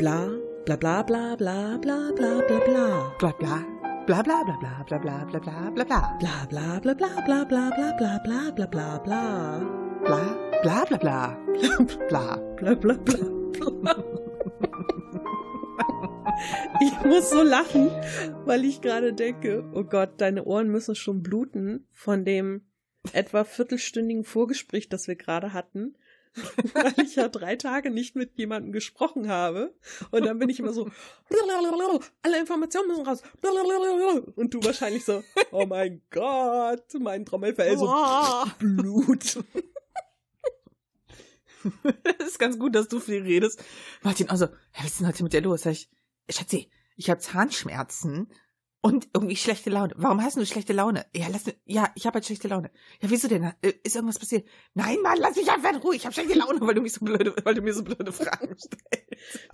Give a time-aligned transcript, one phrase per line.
[0.00, 0.28] Bla,
[0.64, 3.12] bla bla bla bla bla bla bla bla.
[3.18, 3.56] Bla bla.
[4.06, 6.00] Bla bla bla bla bla bla bla bla bla bla.
[6.18, 9.20] Bla bla bla bla bla bla bla bla bla bla bla bla.
[10.04, 10.22] Bla
[10.62, 11.36] bla bla bla.
[12.08, 12.38] Bla.
[12.56, 13.94] Bla bla bla bla.
[16.80, 17.90] Ich muss so lachen,
[18.46, 22.62] weil ich gerade denke, oh Gott, deine Ohren müssen schon bluten von dem
[23.12, 25.96] etwa viertelstündigen Vorgespräch, das wir gerade hatten.
[26.74, 29.74] weil ich ja drei Tage nicht mit jemandem gesprochen habe.
[30.10, 30.88] Und dann bin ich immer so,
[32.22, 33.22] alle Informationen müssen raus.
[34.36, 37.92] Und du wahrscheinlich so, oh mein Gott, mein Trommelfell so
[38.58, 39.42] Blut.
[42.18, 43.62] Das ist ganz gut, dass du viel redest.
[44.02, 45.62] Martin, also, was ist denn heute mit dir los?
[45.62, 45.90] Sag ich,
[46.30, 48.32] Schatzi, ich habe Zahnschmerzen
[48.82, 49.92] und irgendwie schlechte Laune.
[49.96, 51.04] Warum hast du schlechte Laune?
[51.14, 52.70] Ja, lass mich, ja, ich habe halt schlechte Laune.
[53.00, 53.52] Ja, wieso denn?
[53.60, 54.48] Ist irgendwas passiert?
[54.74, 55.94] Nein, Mann, lass mich einfach in Ruhe.
[55.94, 58.56] Ich habe schlechte Laune, weil du mich so blöde, weil du mir so blöde Fragen
[58.58, 58.76] stellst.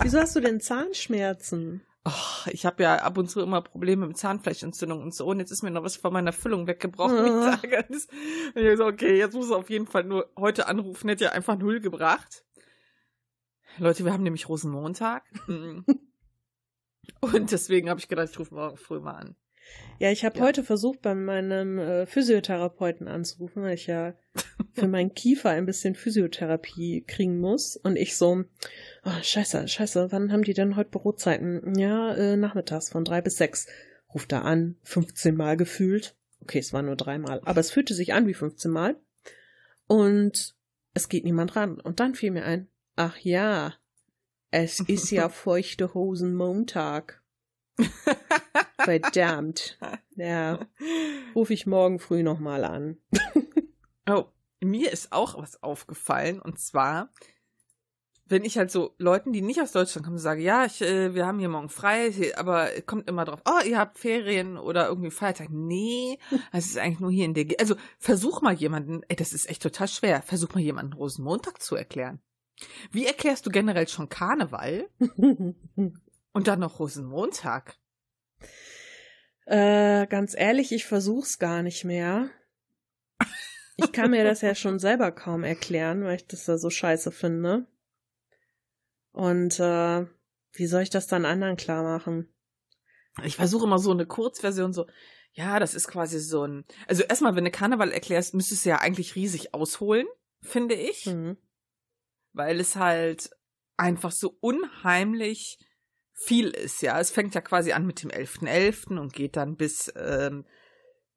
[0.01, 1.83] Wieso hast du denn Zahnschmerzen?
[2.05, 5.27] Oh, ich habe ja ab und zu immer Probleme mit Zahnfleischentzündung und so.
[5.27, 7.19] Und jetzt ist mir noch was von meiner Füllung weggebrochen.
[7.19, 7.55] Ah.
[7.55, 8.07] Ich sage, das,
[8.55, 11.09] und ich so, okay, jetzt muss er auf jeden Fall nur heute anrufen.
[11.09, 12.45] Hätte ja einfach null gebracht.
[13.79, 15.25] Leute, wir haben nämlich Rosenmontag.
[17.21, 19.37] Und deswegen habe ich gedacht, ich rufe morgen früh mal an.
[19.99, 20.45] Ja, ich habe Ja.
[20.45, 24.15] heute versucht, bei meinem äh, Physiotherapeuten anzurufen, weil ich ja
[24.75, 27.77] für meinen Kiefer ein bisschen Physiotherapie kriegen muss.
[27.77, 28.45] Und ich so,
[29.05, 31.75] oh, scheiße, scheiße, wann haben die denn heute Bürozeiten?
[31.77, 33.67] Ja, äh, nachmittags von drei bis sechs.
[34.15, 36.17] Ruft da an, 15 Mal gefühlt.
[36.43, 38.97] Okay, es war nur dreimal, aber es fühlte sich an wie 15 Mal.
[39.89, 40.55] Und
[40.95, 41.81] es geht niemand ran.
[41.81, 43.75] Und dann fiel mir ein, ach ja,
[44.57, 47.23] es ist ja feuchte Hosen Montag.
[48.79, 49.79] Verdammt.
[50.15, 50.67] Ja,
[51.35, 52.99] rufe ich morgen früh nochmal an.
[54.09, 54.27] Oh,
[54.61, 57.13] mir ist auch was aufgefallen und zwar,
[58.25, 61.27] wenn ich halt so Leuten, die nicht aus Deutschland kommen, sage, ja, ich, äh, wir
[61.27, 65.49] haben hier morgen frei, aber kommt immer drauf, oh, ihr habt Ferien oder irgendwie Feiertag.
[65.51, 66.21] Nee,
[66.53, 69.51] es ist eigentlich nur hier in der, Ge also versuch mal jemanden, ey, das ist
[69.51, 72.21] echt total schwer, versuch mal jemanden Rosenmontag zu erklären.
[72.91, 74.89] Wie erklärst du generell schon Karneval
[76.33, 77.77] und dann noch Rosenmontag?
[79.47, 82.31] äh, ganz ehrlich, ich versuch's gar nicht mehr.
[83.77, 87.13] Ich kann mir das ja schon selber kaum erklären, weil ich das da so scheiße
[87.13, 87.67] finde.
[89.13, 90.07] Und äh,
[90.53, 92.29] wie soll ich das dann anderen klar machen?
[93.25, 94.87] Ich versuche immer so eine Kurzversion, so,
[95.33, 96.65] ja, das ist quasi so ein.
[96.87, 100.07] Also erstmal, wenn du Karneval erklärst, müsstest du ja eigentlich riesig ausholen,
[100.43, 101.05] finde ich.
[101.05, 101.37] Hm.
[102.37, 103.31] Weil es halt
[103.79, 105.59] einfach so unheimlich
[106.13, 107.01] viel ist, ja.
[107.01, 108.99] Es fängt ja quasi an mit dem 11.11.
[108.99, 110.45] und geht dann bis, ähm,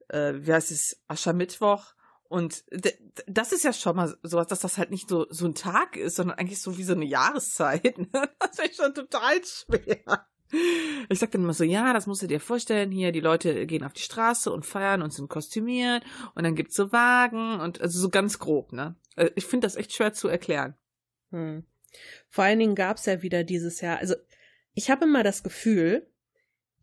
[0.07, 1.93] äh, wie heißt es, Aschermittwoch.
[2.29, 2.63] Und
[3.27, 6.15] das ist ja schon mal sowas, dass das halt nicht so, so ein Tag ist,
[6.15, 7.97] sondern eigentlich so wie so eine Jahreszeit.
[8.13, 8.29] Ne?
[8.39, 10.27] Das ist schon total schwer.
[11.09, 13.83] Ich sag dann immer so, ja, das musst du dir vorstellen, hier, die Leute gehen
[13.83, 16.03] auf die Straße und feiern und sind kostümiert
[16.33, 18.95] und dann gibt's so Wagen und also so ganz grob, ne?
[19.15, 20.75] Äh, Ich finde das echt schwer zu erklären.
[21.31, 21.65] Hm.
[22.29, 24.15] Vor allen Dingen gab's ja wieder dieses Jahr, also
[24.73, 26.07] ich habe immer das Gefühl,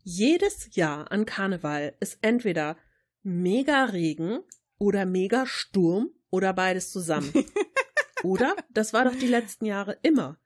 [0.02, 2.76] jedes Jahr an Karneval ist entweder
[3.22, 4.40] mega Regen
[4.78, 7.32] oder mega Sturm oder beides zusammen.
[8.22, 8.54] oder?
[8.70, 10.38] Das war doch die letzten Jahre immer.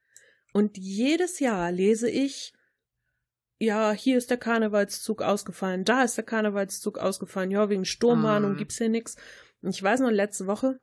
[0.52, 2.52] Und jedes Jahr lese ich,
[3.58, 8.56] ja, hier ist der Karnevalszug ausgefallen, da ist der Karnevalszug ausgefallen, ja, wegen Sturmwarnung Mhm.
[8.56, 9.16] gibt's hier nix.
[9.62, 10.80] Und ich weiß noch, letzte Woche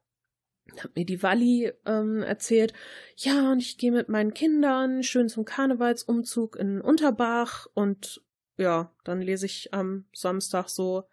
[0.82, 2.74] hat mir die Walli ähm, erzählt,
[3.16, 8.22] ja, und ich gehe mit meinen Kindern schön zum Karnevalsumzug in Unterbach und
[8.58, 11.04] ja, dann lese ich am Samstag so,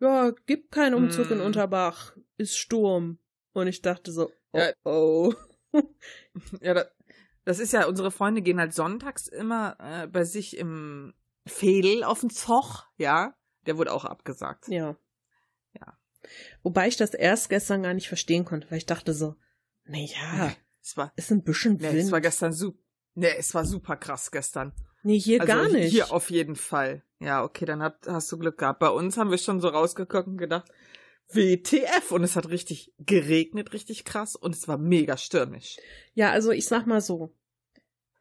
[0.00, 1.46] ja, gibt keinen Umzug in Hm.
[1.46, 3.18] Unterbach, ist Sturm.
[3.52, 4.72] Und ich dachte so, oh, Ja.
[4.84, 5.34] oh.
[6.60, 6.84] Ja, da,
[7.44, 11.14] das ist ja, unsere Freunde gehen halt sonntags immer äh, bei sich im
[11.46, 13.34] Fädel auf den Zoch, ja.
[13.66, 14.66] Der wurde auch abgesagt.
[14.68, 14.96] Ja.
[16.62, 19.34] Wobei ich das erst gestern gar nicht verstehen konnte, weil ich dachte so,
[19.84, 21.94] na ja, Nee, es war, ist ein bisschen nee, Wind.
[21.96, 22.78] es war gestern super.
[23.14, 24.72] Nee, es war super krass gestern.
[25.02, 25.90] nee, hier also gar nicht.
[25.90, 27.02] Hier auf jeden Fall.
[27.20, 28.80] Ja, okay, dann hat, hast du Glück gehabt.
[28.80, 30.70] Bei uns haben wir schon so rausgeguckt und gedacht,
[31.28, 32.10] WTF.
[32.10, 34.34] Und es hat richtig geregnet, richtig krass.
[34.34, 35.76] Und es war mega stürmisch.
[36.14, 37.34] Ja, also ich sag mal so.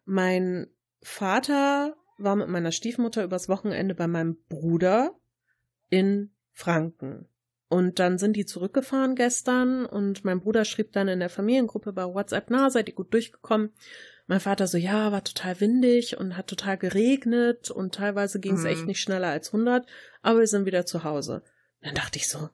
[0.05, 0.67] Mein
[1.01, 5.15] Vater war mit meiner Stiefmutter übers Wochenende bei meinem Bruder
[5.89, 7.27] in Franken.
[7.71, 12.03] Und dann sind die zurückgefahren gestern und mein Bruder schrieb dann in der Familiengruppe bei
[12.03, 13.71] WhatsApp, na, seid ihr gut durchgekommen?
[14.27, 18.63] Mein Vater so, ja, war total windig und hat total geregnet und teilweise ging es
[18.63, 18.65] Mhm.
[18.65, 19.87] echt nicht schneller als 100,
[20.21, 21.43] aber wir sind wieder zu Hause.
[21.79, 22.49] Dann dachte ich so,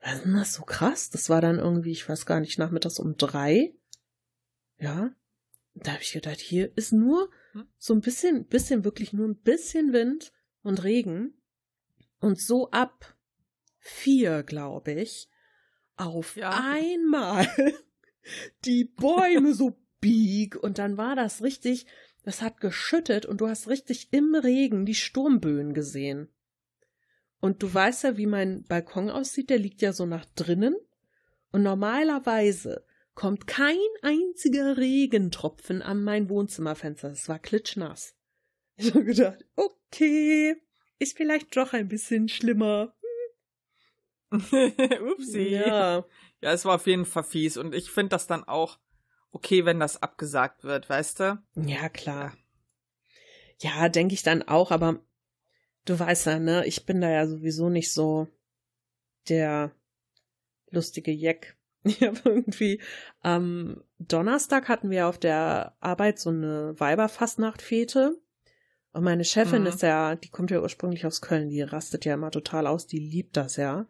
[0.00, 1.10] was ist denn das so krass?
[1.10, 3.74] Das war dann irgendwie, ich weiß gar nicht, nachmittags um drei.
[4.78, 5.14] Ja.
[5.74, 7.66] Da habe ich gedacht, hier ist nur hm?
[7.76, 10.32] so ein bisschen, bisschen, wirklich nur ein bisschen Wind
[10.62, 11.34] und Regen.
[12.20, 13.14] Und so ab
[13.82, 15.28] vier, glaube ich,
[15.96, 16.50] auf ja.
[16.72, 17.48] einmal
[18.64, 21.86] die Bäume so bieg und dann war das richtig,
[22.24, 26.28] das hat geschüttet und du hast richtig im Regen die Sturmböen gesehen.
[27.40, 30.76] Und du weißt ja, wie mein Balkon aussieht, der liegt ja so nach drinnen.
[31.50, 37.10] Und normalerweise kommt kein einziger Regentropfen an mein Wohnzimmerfenster.
[37.10, 38.14] Es war klitschnass.
[38.76, 40.56] Ich habe gedacht, okay,
[41.00, 42.94] ist vielleicht doch ein bisschen schlimmer.
[45.12, 45.48] Upsi.
[45.48, 46.04] Ja.
[46.40, 48.78] Ja, es war auf jeden Fall fies und ich finde das dann auch
[49.30, 51.42] okay, wenn das abgesagt wird, weißt du?
[51.54, 52.36] Ja, klar.
[53.58, 55.00] Ja, denke ich dann auch, aber
[55.84, 58.28] du weißt ja, ne, ich bin da ja sowieso nicht so
[59.28, 59.72] der
[60.70, 61.56] lustige Jack.
[61.84, 62.80] Ich habe irgendwie
[63.22, 68.20] am Donnerstag hatten wir auf der Arbeit so eine Weiberfastnachtfete.
[68.92, 69.66] Und meine Chefin mhm.
[69.66, 73.00] ist ja, die kommt ja ursprünglich aus Köln, die rastet ja immer total aus, die
[73.00, 73.88] liebt das ja.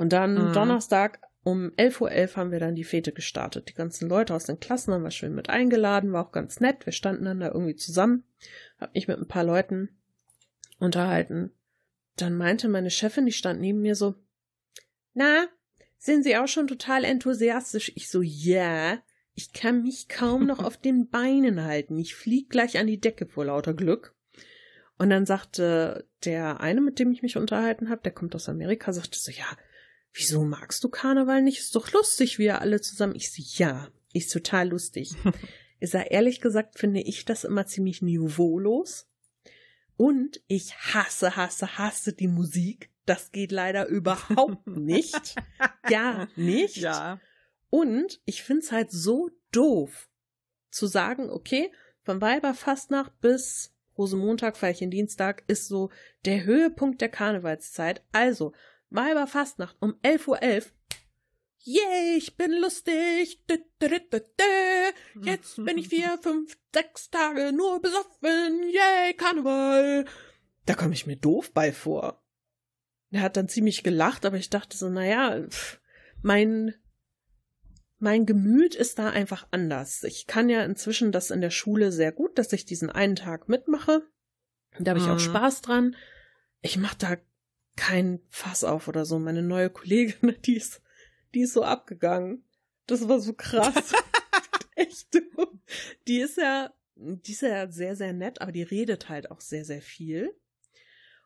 [0.00, 0.52] Und dann mhm.
[0.54, 3.68] Donnerstag um 11.11 Uhr .11 haben wir dann die Fete gestartet.
[3.68, 6.86] Die ganzen Leute aus den Klassen haben wir schön mit eingeladen, war auch ganz nett.
[6.86, 8.24] Wir standen dann da irgendwie zusammen,
[8.78, 9.90] hab mich mit ein paar Leuten
[10.78, 11.52] unterhalten.
[12.16, 14.14] Dann meinte meine Chefin, die stand neben mir so,
[15.12, 15.48] na,
[15.98, 17.92] sind Sie auch schon total enthusiastisch?
[17.94, 19.02] Ich so, ja, yeah.
[19.34, 21.98] ich kann mich kaum noch auf den Beinen halten.
[21.98, 24.14] Ich flieg gleich an die Decke vor lauter Glück.
[24.96, 28.94] Und dann sagte der eine, mit dem ich mich unterhalten habe, der kommt aus Amerika,
[28.94, 29.44] sagte so, ja,
[30.12, 31.60] wieso magst du Karneval nicht?
[31.60, 33.14] Ist doch lustig, wir alle zusammen.
[33.14, 35.14] Ich so, ja, ist total lustig.
[35.80, 39.08] ich sag, ehrlich gesagt finde ich das immer ziemlich niveaulos.
[39.96, 42.90] Und ich hasse, hasse, hasse die Musik.
[43.06, 45.34] Das geht leider überhaupt nicht.
[45.82, 46.76] Gar nicht.
[46.76, 47.20] Ja.
[47.68, 50.08] Und ich find's halt so doof
[50.70, 51.70] zu sagen, okay,
[52.02, 55.90] von Weiberfastnacht bis Rosenmontag, Feierchen Dienstag ist so
[56.24, 58.02] der Höhepunkt der Karnevalszeit.
[58.12, 58.52] Also,
[58.90, 60.42] Weiberfastnacht um 11.11 Uhr.
[60.42, 60.66] .11.
[61.62, 63.44] Yay, ich bin lustig.
[63.46, 64.20] Dö, dö, dö,
[65.22, 68.62] Jetzt bin ich vier, fünf, sechs Tage nur besoffen.
[68.70, 70.06] Yay, Karneval.
[70.66, 72.24] Da komme ich mir doof bei vor.
[73.10, 75.44] Er hat dann ziemlich gelacht, aber ich dachte so, naja,
[76.22, 76.74] mein,
[77.98, 80.04] mein Gemüt ist da einfach anders.
[80.04, 83.48] Ich kann ja inzwischen das in der Schule sehr gut, dass ich diesen einen Tag
[83.48, 84.02] mitmache.
[84.78, 85.12] Da habe ich mhm.
[85.12, 85.96] auch Spaß dran.
[86.62, 87.16] Ich mache da
[87.76, 89.18] kein Fass auf oder so.
[89.18, 90.82] Meine neue Kollegin, die ist,
[91.34, 92.44] die ist so abgegangen.
[92.86, 93.92] Das war so krass.
[94.74, 95.08] Echt.
[96.08, 99.64] Die ist ja, die ist ja sehr, sehr nett, aber die redet halt auch sehr,
[99.64, 100.34] sehr viel.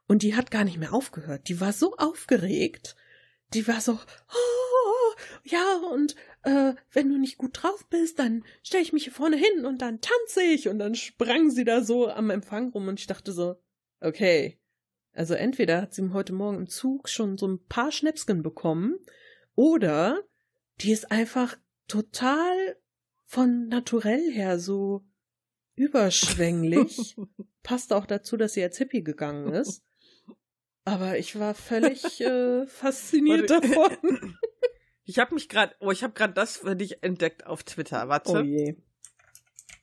[0.06, 1.48] Und die hat gar nicht mehr aufgehört.
[1.48, 2.96] Die war so aufgeregt.
[3.54, 5.14] Die war so, oh,
[5.44, 9.36] ja, und äh, wenn du nicht gut drauf bist, dann stelle ich mich hier vorne
[9.36, 10.68] hin und dann tanze ich.
[10.68, 13.56] Und dann sprang sie da so am Empfang rum und ich dachte so,
[14.00, 14.58] okay,
[15.14, 18.98] also entweder hat sie heute Morgen im Zug schon so ein paar Schnäpsken bekommen
[19.54, 20.22] oder
[20.80, 21.56] die ist einfach
[21.86, 22.76] total
[23.24, 25.04] von naturell her so
[25.76, 27.16] überschwänglich.
[27.62, 29.82] Passt auch dazu, dass sie als Hippie gegangen ist.
[30.84, 34.36] Aber ich war völlig äh, fasziniert davon.
[35.04, 38.08] Ich habe mich gerade, oh, ich habe gerade das für dich entdeckt auf Twitter.
[38.08, 38.32] Warte.
[38.32, 38.76] Oh je.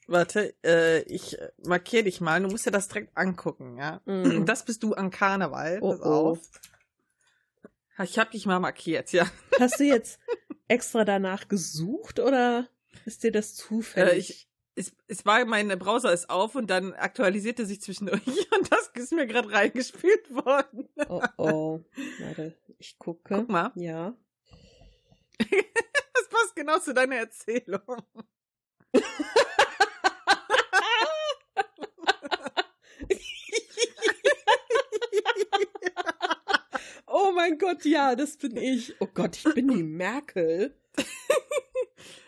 [0.08, 2.42] Warte, äh, ich markiere dich mal.
[2.42, 4.02] Du musst dir das direkt angucken, ja.
[4.06, 4.46] Mm.
[4.46, 5.80] Das bist du an Karneval.
[5.82, 6.40] Oh, Pass auf.
[6.40, 8.04] Oh.
[8.04, 9.30] Ich habe dich mal markiert, ja.
[9.60, 10.20] Hast du jetzt
[10.68, 12.68] extra danach gesucht oder
[13.06, 14.14] ist dir das zufällig?
[14.14, 18.72] Äh, ich, es, es war, mein Browser ist auf und dann aktualisierte sich zwischendurch und
[18.72, 20.90] das ist mir gerade reingespielt worden.
[21.10, 21.80] Oh oh.
[22.20, 23.36] Warte, ich gucke.
[23.36, 23.72] Guck mal.
[23.76, 24.16] Ja.
[25.40, 27.82] das passt genau zu deiner Erzählung.
[37.24, 38.96] Oh mein Gott, ja, das bin ich.
[39.00, 40.76] Oh Gott, ich bin die Merkel.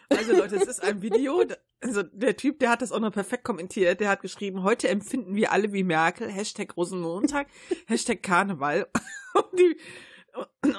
[0.09, 1.43] Also Leute, es ist ein Video,
[1.81, 5.35] also der Typ, der hat das auch noch perfekt kommentiert, der hat geschrieben, heute empfinden
[5.35, 7.47] wir alle wie Merkel, Hashtag Rosenmontag,
[7.87, 8.87] Hashtag Karneval.
[9.33, 9.77] Und, die,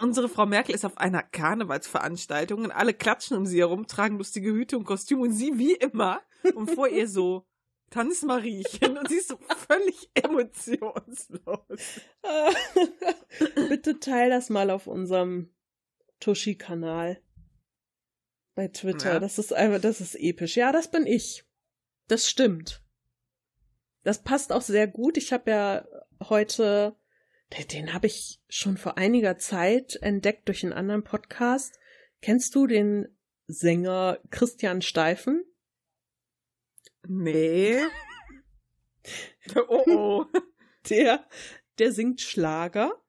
[0.01, 4.53] unsere Frau Merkel ist auf einer Karnevalsveranstaltung und alle klatschen um sie herum, tragen lustige
[4.53, 6.21] Hüte und Kostüme und sie wie immer
[6.55, 7.45] und vor ihr so
[7.91, 9.39] Tanzmariechen und sie ist so
[9.69, 12.01] völlig emotionslos.
[13.69, 15.55] Bitte teil das mal auf unserem
[16.21, 17.21] Toshi-Kanal
[18.55, 19.15] bei Twitter.
[19.15, 19.21] Ja.
[19.21, 20.57] Das ist einfach, das ist episch.
[20.57, 21.45] Ja, das bin ich.
[22.09, 22.83] Das stimmt.
[24.03, 25.17] Das passt auch sehr gut.
[25.17, 25.89] Ich habe ja
[26.29, 26.97] heute
[27.71, 31.79] Den habe ich schon vor einiger Zeit entdeckt durch einen anderen Podcast.
[32.21, 35.45] Kennst du den Sänger Christian Steifen?
[37.07, 37.81] Nee.
[39.57, 40.27] oh oh.
[40.91, 41.27] Der,
[41.79, 43.01] der singt Schlager,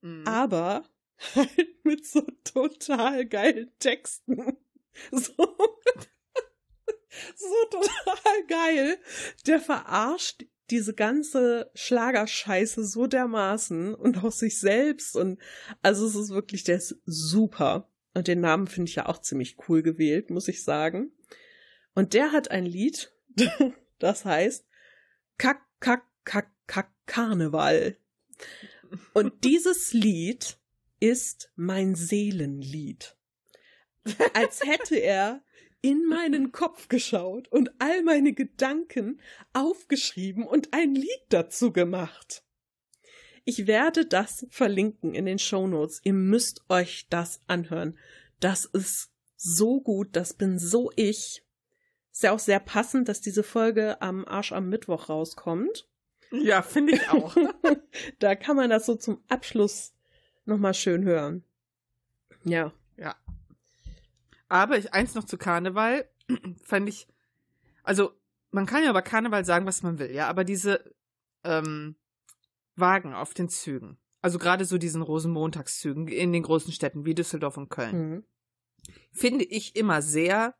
[0.00, 0.26] Mhm.
[0.26, 0.84] aber
[1.36, 4.56] halt mit so total geilen Texten.
[5.10, 5.32] So,
[7.34, 8.98] so total geil.
[9.46, 15.40] Der verarscht diese ganze Schlagerscheiße so dermaßen und auch sich selbst und
[15.80, 17.88] also es ist wirklich, der ist super.
[18.12, 21.12] Und den Namen finde ich ja auch ziemlich cool gewählt, muss ich sagen.
[21.94, 23.12] Und der hat ein Lied,
[23.98, 24.66] das heißt
[25.38, 27.96] Kack, Kack, Kack, Kack, Karneval.
[29.12, 30.58] Und dieses Lied
[31.00, 33.16] ist mein Seelenlied.
[34.34, 35.42] Als hätte er
[35.80, 39.20] in meinen Kopf geschaut und all meine Gedanken
[39.52, 42.44] aufgeschrieben und ein Lied dazu gemacht.
[43.44, 46.00] Ich werde das verlinken in den Shownotes.
[46.04, 47.98] Ihr müsst euch das anhören.
[48.38, 51.42] Das ist so gut, das bin so ich.
[52.12, 55.88] Ist ja auch sehr passend, dass diese Folge am Arsch am Mittwoch rauskommt.
[56.30, 57.34] Ja, finde ich auch.
[58.18, 59.94] da kann man das so zum Abschluss
[60.44, 61.44] nochmal schön hören.
[62.44, 62.72] Ja.
[62.96, 63.16] Ja.
[64.48, 66.08] Aber ich, eins noch zu Karneval,
[66.62, 67.08] fand ich,
[67.82, 68.12] also
[68.50, 70.94] man kann ja über Karneval sagen, was man will, ja, aber diese
[71.44, 71.96] ähm,
[72.76, 77.56] Wagen auf den Zügen, also gerade so diesen Rosenmontagszügen in den großen Städten wie Düsseldorf
[77.56, 78.24] und Köln, Mhm.
[79.12, 80.54] finde ich immer sehr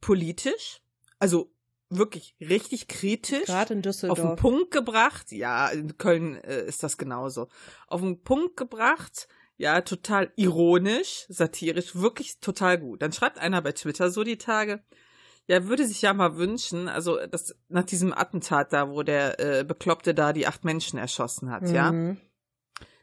[0.00, 0.80] politisch,
[1.18, 1.50] also
[1.90, 3.46] wirklich richtig kritisch.
[3.46, 4.40] Gerade in auf den Düsseldorf.
[4.40, 5.32] Punkt gebracht.
[5.32, 7.48] Ja, in Köln äh, ist das genauso.
[7.86, 9.28] Auf den Punkt gebracht.
[9.56, 13.02] Ja, total ironisch, satirisch, wirklich total gut.
[13.02, 14.84] Dann schreibt einer bei Twitter so die Tage,
[15.48, 19.64] ja, würde sich ja mal wünschen, also das nach diesem Attentat da, wo der äh,
[19.64, 21.90] Bekloppte da die acht Menschen erschossen hat, ja.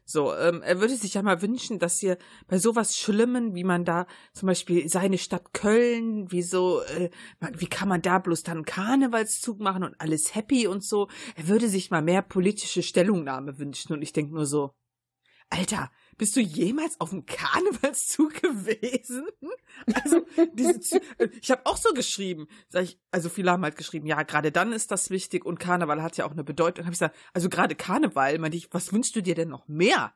[0.07, 3.85] So, ähm, er würde sich ja mal wünschen, dass ihr bei sowas Schlimmen, wie man
[3.85, 7.09] da zum Beispiel seine Stadt Köln, wie so, äh,
[7.53, 11.07] wie kann man da bloß dann Karnevalszug machen und alles happy und so.
[11.35, 14.75] Er würde sich mal mehr politische Stellungnahme wünschen und ich denke nur so,
[15.49, 19.25] Alter, bist du jemals auf einem Karnevalszug gewesen?
[19.93, 23.75] Also, diese Zü äh, ich habe auch so geschrieben, sag ich, also viele haben halt
[23.75, 26.85] geschrieben, ja, gerade dann ist das wichtig und Karneval hat ja auch eine Bedeutung.
[26.85, 30.13] Hab ich gesagt, also gerade Karneval, meinte ich, was wünschst du dir denn noch mehr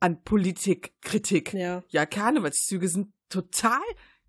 [0.00, 1.52] an Politik, Kritik?
[1.54, 1.82] Ja.
[1.88, 3.80] Ja, Karnevalszüge sind total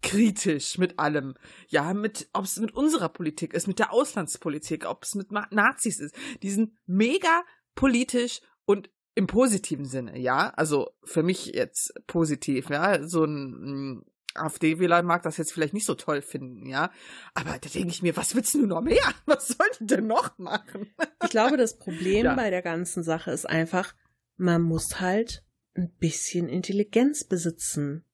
[0.01, 1.35] kritisch mit allem.
[1.67, 5.99] Ja, mit, ob es mit unserer Politik ist, mit der Auslandspolitik, ob es mit Nazis
[5.99, 6.15] ist.
[6.41, 7.43] Die sind mega
[7.75, 10.51] politisch und im positiven Sinne, ja.
[10.55, 13.05] Also für mich jetzt positiv, ja.
[13.07, 14.03] So ein
[14.35, 16.91] AfD-Wähler mag das jetzt vielleicht nicht so toll finden, ja.
[17.33, 19.01] Aber da denke ich mir, was willst du noch mehr?
[19.25, 20.87] Was soll die denn noch machen?
[21.23, 22.35] Ich glaube, das Problem Ja.
[22.35, 23.93] bei der ganzen Sache ist einfach,
[24.37, 25.43] man muss halt
[25.75, 28.05] ein bisschen Intelligenz besitzen.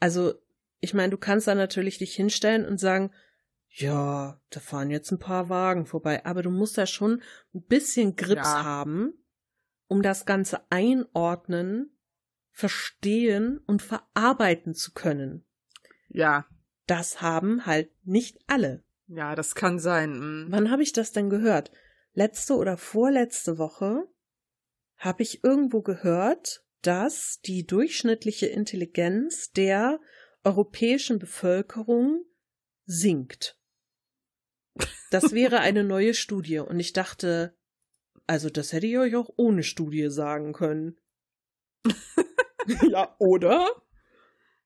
[0.00, 0.34] Also,
[0.80, 3.12] ich meine, du kannst da natürlich dich hinstellen und sagen,
[3.70, 7.22] ja, da fahren jetzt ein paar Wagen vorbei, aber du musst da schon
[7.54, 8.64] ein bisschen Grips Ja.
[8.64, 9.12] haben,
[9.88, 11.90] um das Ganze einordnen,
[12.50, 15.44] verstehen und verarbeiten zu können.
[16.08, 16.46] Ja,
[16.86, 18.82] Das haben halt nicht alle.
[19.06, 20.18] ja, das kann sein.
[20.18, 20.46] mm.
[20.52, 21.70] Wann habe ich das denn gehört?
[22.14, 24.08] Letzte oder vorletzte Woche
[24.96, 30.00] habe ich irgendwo gehört, dass die durchschnittliche Intelligenz der
[30.44, 32.24] europäischen Bevölkerung
[32.86, 33.58] sinkt.
[35.10, 37.54] Das wäre eine neue Studie und ich dachte,
[38.28, 40.98] also das hätte ich euch auch ohne Studie sagen können.
[42.90, 43.66] ja, oder?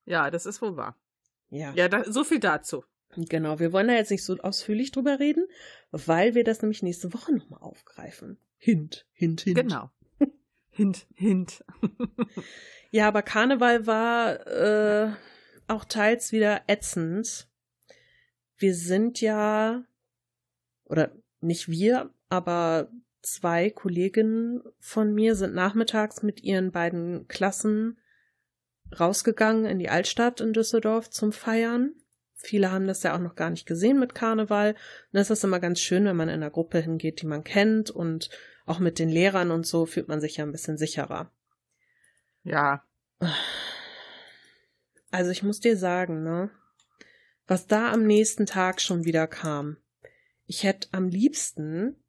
[0.05, 1.01] Ja, das ist wohl wahr.
[1.49, 1.73] Ja.
[1.75, 2.85] Ja, da, so viel dazu.
[3.15, 5.47] Genau, wir wollen da jetzt nicht so ausführlich drüber reden,
[5.93, 8.39] weil wir das nämlich nächste Woche nochmal aufgreifen.
[8.57, 9.57] Hint, hint, hint.
[9.57, 9.91] Genau.
[10.71, 11.63] Hint, hint.
[12.91, 15.13] Ja, aber Karneval war äh,
[15.69, 17.47] auch teils wieder ätzend.
[18.57, 19.85] Wir sind ja,
[20.85, 22.91] oder nicht wir, aber
[23.23, 27.99] zwei Kolleginnen von mir sind nachmittags mit ihren beiden Klassen
[28.99, 31.95] rausgegangen in die Altstadt in Düsseldorf zum Feiern.
[32.35, 34.73] Viele haben das ja auch noch gar nicht gesehen mit Karneval.
[34.73, 34.79] Und
[35.13, 38.31] das ist immer ganz schön, wenn man in einer Gruppe hingeht, die man kennt und
[38.67, 41.31] auch mit den Lehrern und so fühlt man sich ja ein bisschen sicherer.
[42.43, 42.85] Ja,
[45.13, 46.51] Also ich muss dir sagen, ne,
[47.47, 49.77] was da am nächsten Tag schon wieder kam.
[50.47, 52.02] Ich hätte am liebsten,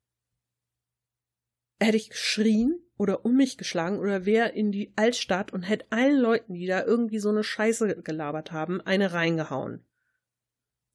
[1.83, 6.17] hätte ich geschrien oder um mich geschlagen oder wär in die Altstadt und hätte allen
[6.17, 9.85] Leuten, die da irgendwie so eine Scheiße gelabert haben, eine reingehauen.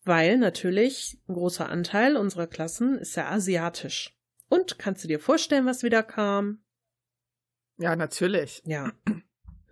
[0.05, 4.17] Weil natürlich ein großer Anteil unserer Klassen ist ja asiatisch.
[4.49, 6.65] Und kannst du dir vorstellen, was wieder kam?
[7.77, 8.63] Ja, natürlich.
[8.65, 8.93] Ja.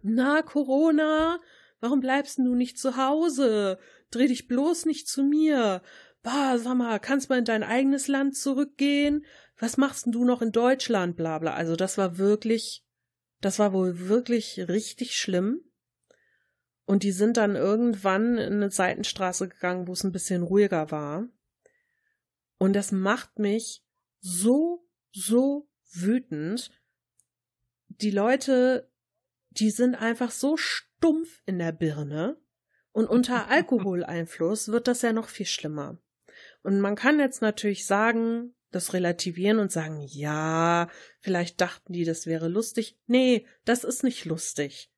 [0.03, 1.41] Na, Corona,
[1.81, 3.79] warum bleibst du nicht zu Hause?
[4.11, 5.83] Dreh dich bloß nicht zu mir.
[6.23, 9.25] Bah, sag mal, kannst mal in dein eigenes Land zurückgehen?
[9.59, 11.17] Was machst denn du noch in Deutschland?
[11.17, 11.55] Blabla.
[11.55, 12.85] Also das war wirklich,
[13.41, 15.61] das war wohl wirklich richtig schlimm.
[16.85, 21.29] Und die sind dann irgendwann in eine Seitenstraße gegangen, wo es ein bisschen ruhiger war.
[22.59, 23.85] Und das macht mich
[24.21, 26.71] so, so wütend.
[27.89, 28.91] Die Leute,
[29.51, 32.37] die sind einfach so stumpf in der Birne.
[32.93, 35.99] Und unter Alkoholeinfluss wird das ja noch viel schlimmer.
[36.63, 42.27] Und man kann jetzt natürlich sagen, das relativieren und sagen, ja, vielleicht dachten die, das
[42.27, 42.97] wäre lustig.
[43.07, 44.93] Nee, das ist nicht lustig.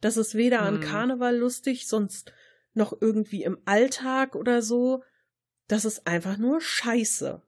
[0.00, 0.82] Das ist weder an hm.
[0.82, 2.32] Karneval lustig, sonst
[2.74, 5.02] noch irgendwie im Alltag oder so.
[5.68, 7.42] Das ist einfach nur Scheiße.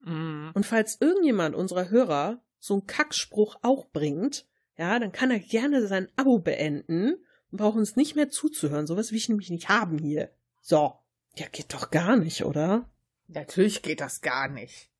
[0.00, 0.50] Mm.
[0.54, 4.46] Und falls irgendjemand unserer Hörer so einen Kackspruch auch bringt,
[4.76, 7.14] ja, dann kann er gerne sein Abo beenden
[7.50, 8.86] und braucht uns nicht mehr zuzuhören.
[8.86, 10.30] Sowas will ich nämlich nicht haben hier.
[10.60, 10.94] So.
[11.36, 12.90] Ja, geht doch gar nicht, oder?
[13.34, 14.90] Natürlich geht das gar nicht.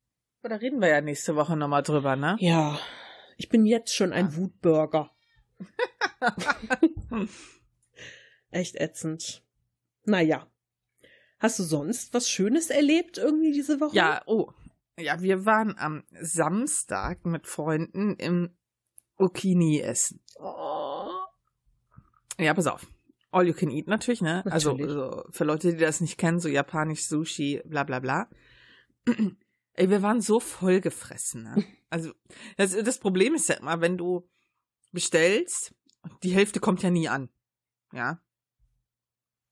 [0.41, 2.35] Aber da reden wir ja nächste Woche nochmal drüber, ne?
[2.39, 2.79] Ja.
[3.37, 4.35] Ich bin jetzt schon ein ja.
[4.35, 5.11] Wutbürger.
[8.51, 9.43] Echt ätzend.
[10.05, 10.47] Naja.
[11.39, 13.95] Hast du sonst was Schönes erlebt irgendwie diese Woche?
[13.95, 14.51] Ja, oh.
[14.97, 18.55] Ja, wir waren am Samstag mit Freunden im
[19.17, 20.21] Okini essen.
[20.35, 21.09] Oh.
[22.37, 22.85] Ja, pass auf.
[23.33, 24.43] All you can eat natürlich, ne?
[24.45, 24.95] Also, natürlich.
[24.95, 28.29] Also, für Leute, die das nicht kennen, so japanisch Sushi, bla bla bla.
[29.75, 31.63] Ey, wir waren so vollgefressen, ne?
[31.89, 32.11] Also,
[32.57, 34.27] das, das Problem ist ja immer, wenn du
[34.91, 35.75] bestellst
[36.23, 37.29] die Hälfte kommt ja nie an.
[37.91, 38.19] Ja.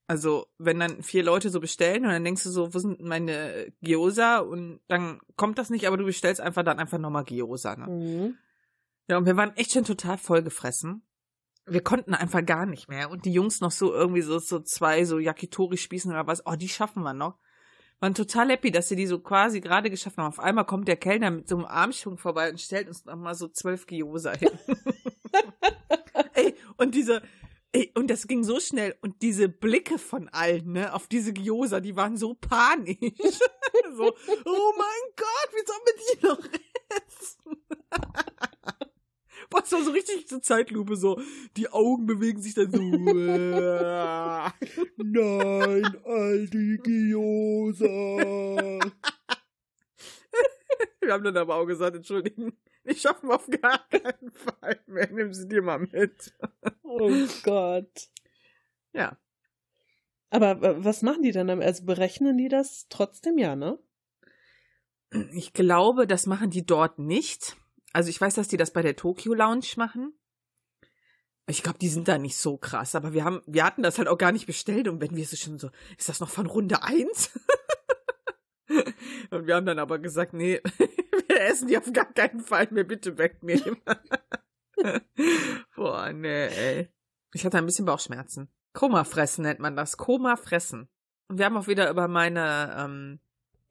[0.07, 3.71] Also, wenn dann vier Leute so bestellen und dann denkst du so, wo sind meine
[3.81, 4.39] Gyoza?
[4.39, 7.87] Und dann kommt das nicht, aber du bestellst einfach dann einfach nochmal Gyoza, ne?
[7.87, 8.37] Mhm.
[9.07, 11.03] Ja, und wir waren echt schon total vollgefressen.
[11.65, 13.09] Wir konnten einfach gar nicht mehr.
[13.09, 16.69] Und die Jungs noch so irgendwie so, so zwei so Yakitori-Spießen oder was, oh, die
[16.69, 17.37] schaffen wir noch.
[17.99, 20.27] Waren total happy, dass sie die so quasi gerade geschafft haben.
[20.27, 23.47] Auf einmal kommt der Kellner mit so einem Armschwung vorbei und stellt uns nochmal so
[23.47, 24.49] zwölf Gyoza hin.
[26.33, 27.21] ey, und diese,
[27.73, 31.79] ey, und das ging so schnell und diese Blicke von allen, ne, auf diese Gyoza,
[31.79, 32.97] die waren so panisch.
[33.95, 36.39] so, oh mein Gott, wie sollen wir die noch
[36.89, 37.57] essen?
[39.51, 41.19] Boah, war so richtig so Zeitlupe, so,
[41.57, 42.81] die Augen bewegen sich dann so.
[44.97, 45.97] Nein,
[46.81, 47.85] Gyoza.
[51.01, 52.53] Wir haben dann aber auch gesagt, entschuldigen,
[52.85, 55.09] ich schaffen wir auf gar keinen Fall mehr.
[55.11, 56.33] Nimm sie dir mal mit.
[56.83, 57.11] Oh
[57.43, 58.09] Gott.
[58.93, 59.17] Ja.
[60.29, 61.49] Aber was machen die dann?
[61.49, 63.77] Also berechnen die das trotzdem ja, ne?
[65.33, 67.57] Ich glaube, das machen die dort nicht.
[67.93, 70.13] Also ich weiß, dass die das bei der Tokyo Lounge machen.
[71.47, 74.07] Ich glaube, die sind da nicht so krass, aber wir haben, wir hatten das halt
[74.07, 76.83] auch gar nicht bestellt und wenn wir so schon so, ist das noch von Runde
[76.83, 77.39] 1?
[79.31, 80.61] und wir haben dann aber gesagt, nee,
[81.27, 83.77] wir essen die auf gar keinen Fall mehr bitte wegnehmen.
[85.75, 86.89] Boah, nee, ey.
[87.33, 88.49] Ich hatte ein bisschen Bauchschmerzen.
[88.73, 89.97] Koma fressen nennt man das.
[89.97, 90.89] Koma fressen.
[91.27, 93.19] Und wir haben auch wieder über meine, ähm,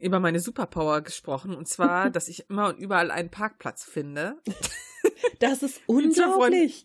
[0.01, 1.55] über meine Superpower gesprochen.
[1.55, 4.37] Und zwar, dass ich immer und überall einen Parkplatz finde.
[5.39, 6.85] Das ist unglaublich.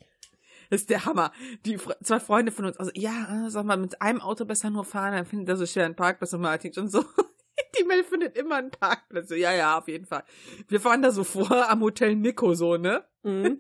[0.70, 1.32] Das ist der Hammer.
[1.66, 5.14] Die zwei Freunde von uns, also ja, sag mal, mit einem Auto besser nur fahren,
[5.14, 7.04] dann findet er so schwer einen Parkplatz und Martin schon so.
[7.80, 9.30] Die Mel findet immer einen Parkplatz.
[9.32, 10.24] Ja, ja, auf jeden Fall.
[10.68, 13.06] Wir fahren da so vor am Hotel Nico so, ne?
[13.24, 13.60] Mhm.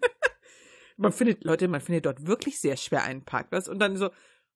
[0.97, 4.09] man findet, Leute, man findet dort wirklich sehr schwer einen Parkplatz und dann so,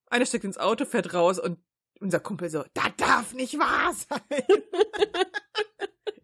[0.07, 1.59] einer steckt ins Auto, fährt raus und
[1.99, 4.63] unser Kumpel so, das darf nicht wahr sein.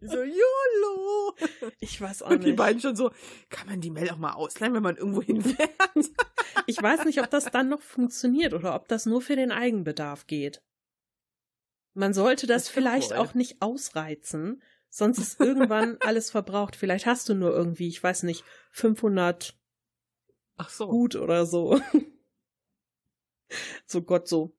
[0.00, 1.36] so, YOLO.
[1.80, 2.38] Ich weiß auch nicht.
[2.38, 3.10] Und die beiden schon so,
[3.50, 5.70] kann man die Mail auch mal ausleihen, wenn man irgendwo hinfährt?
[6.66, 10.26] ich weiß nicht, ob das dann noch funktioniert oder ob das nur für den Eigenbedarf
[10.26, 10.62] geht.
[11.94, 13.18] Man sollte das, das vielleicht wohl.
[13.18, 16.76] auch nicht ausreizen, sonst ist irgendwann alles verbraucht.
[16.76, 19.56] Vielleicht hast du nur irgendwie, ich weiß nicht, 500
[20.58, 20.88] Ach so.
[20.88, 21.80] gut oder so.
[23.86, 24.54] so Gott so.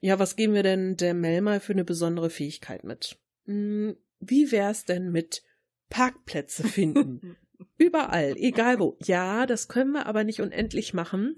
[0.00, 3.18] Ja, was geben wir denn der Mel mal für eine besondere Fähigkeit mit?
[3.46, 5.42] Hm, wie wär's denn mit
[5.88, 7.36] Parkplätze finden?
[7.76, 8.96] Überall, egal wo.
[9.04, 11.36] Ja, das können wir aber nicht unendlich machen.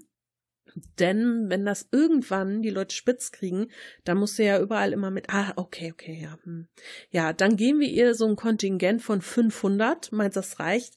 [0.99, 3.67] Denn wenn das irgendwann die Leute spitz kriegen,
[4.03, 6.37] dann muss sie ja überall immer mit, ah, okay, okay, ja.
[6.43, 6.67] Hm.
[7.09, 10.11] Ja, dann geben wir ihr so ein Kontingent von 500.
[10.11, 10.95] Meinst das reicht?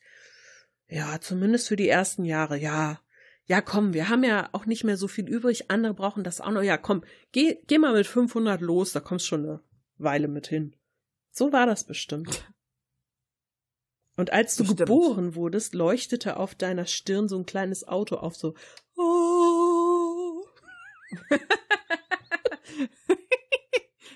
[0.88, 3.00] Ja, zumindest für die ersten Jahre, ja.
[3.46, 5.70] Ja, komm, wir haben ja auch nicht mehr so viel übrig.
[5.70, 6.62] Andere brauchen das auch noch.
[6.62, 9.60] Ja, komm, geh, geh mal mit 500 los, da kommst schon eine
[9.98, 10.74] Weile mit hin.
[11.30, 12.50] So war das bestimmt.
[14.16, 14.78] Und als du Bestimmt.
[14.78, 18.54] geboren wurdest, leuchtete auf deiner Stirn so ein kleines Auto auf, so.
[18.96, 20.44] Oh.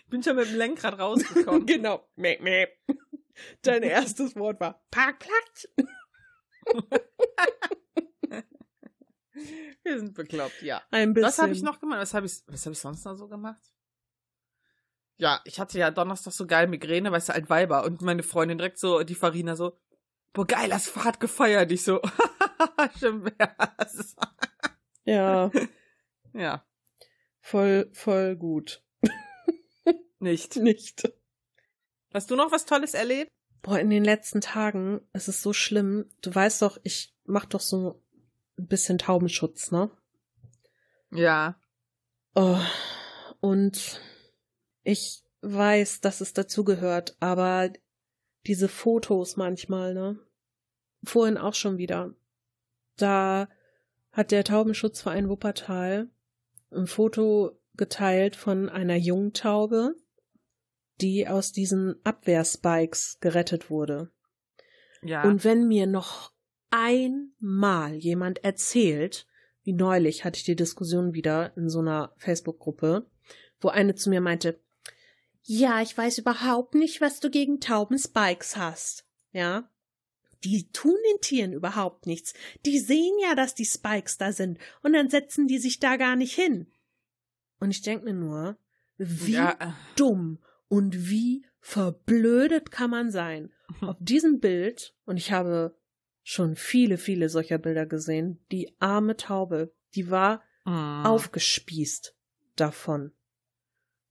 [0.08, 1.66] Bin schon mit dem Lenkrad rausgekommen.
[1.66, 2.08] genau.
[2.14, 2.68] Mäh, mäh.
[3.62, 5.68] Dein erstes Wort war Parkplatz.
[9.84, 10.82] Wir sind bekloppt, ja.
[10.90, 11.28] Ein bisschen.
[11.28, 12.00] Was habe ich noch gemacht?
[12.00, 13.62] Was habe ich, was hab ich sonst noch so gemacht?
[15.16, 17.84] Ja, ich hatte ja Donnerstag so geil Migräne, weißt du, ein Weiber.
[17.84, 19.76] Und meine Freundin direkt so, die Farina so,
[20.32, 21.72] boah, geil, das Fahrt gefeiert.
[21.72, 22.00] Ich so,
[22.98, 24.14] schön wär's.
[25.04, 25.50] Ja,
[26.34, 26.64] Ja,
[27.40, 28.82] voll, voll gut.
[30.20, 30.56] nicht.
[30.56, 31.12] Nicht.
[32.12, 33.30] Hast du noch was Tolles erlebt?
[33.62, 36.08] Boah, in den letzten Tagen ist es so schlimm.
[36.22, 38.00] Du weißt doch, ich mach doch so
[38.58, 39.90] ein bisschen Taubenschutz, ne?
[41.10, 41.58] Ja.
[42.34, 42.58] Oh,
[43.40, 44.00] und
[44.82, 47.70] ich weiß, dass es dazugehört, aber
[48.46, 50.18] diese Fotos manchmal, ne?
[51.04, 52.14] Vorhin auch schon wieder.
[52.96, 53.48] Da
[54.12, 56.10] hat der Taubenschutzverein Wuppertal
[56.72, 59.94] ein Foto geteilt von einer Jungtaube,
[61.00, 64.10] die aus diesen Abwehrspikes gerettet wurde.
[65.02, 65.22] Ja.
[65.22, 66.32] Und wenn mir noch
[66.70, 69.26] einmal jemand erzählt,
[69.62, 73.06] wie neulich hatte ich die Diskussion wieder in so einer Facebook-Gruppe,
[73.60, 74.60] wo eine zu mir meinte,
[75.42, 79.06] ja, ich weiß überhaupt nicht, was du gegen Taubenspikes hast.
[79.32, 79.70] Ja.
[80.44, 82.34] Die tun den Tieren überhaupt nichts.
[82.64, 86.16] Die sehen ja, dass die Spikes da sind und dann setzen die sich da gar
[86.16, 86.70] nicht hin.
[87.60, 88.56] Und ich denke mir nur,
[88.98, 89.76] wie ja.
[89.96, 93.52] dumm und wie verblödet kann man sein.
[93.80, 95.76] Auf diesem Bild, und ich habe
[96.28, 101.06] schon viele, viele solcher Bilder gesehen, die arme Taube, die war mm.
[101.06, 102.14] aufgespießt
[102.56, 103.12] davon.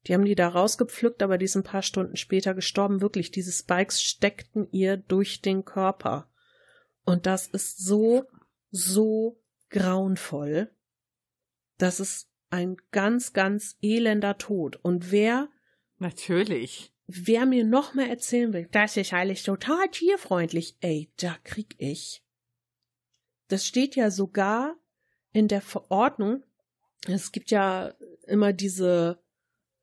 [0.06, 3.02] Die haben die da rausgepflückt, aber die ist ein paar Stunden später gestorben.
[3.02, 6.28] Wirklich, diese Spikes steckten ihr durch den Körper.
[7.04, 8.26] Und das ist so,
[8.72, 10.72] so grauenvoll.
[11.78, 14.78] Das ist ein ganz, ganz elender Tod.
[14.78, 15.50] Und wer
[16.00, 16.94] Natürlich.
[17.08, 22.22] Wer mir noch mal erzählen will, das ist alles total tierfreundlich, ey, da krieg ich.
[23.48, 24.76] Das steht ja sogar
[25.32, 26.44] in der Verordnung.
[27.08, 27.94] Es gibt ja
[28.26, 29.24] immer diese,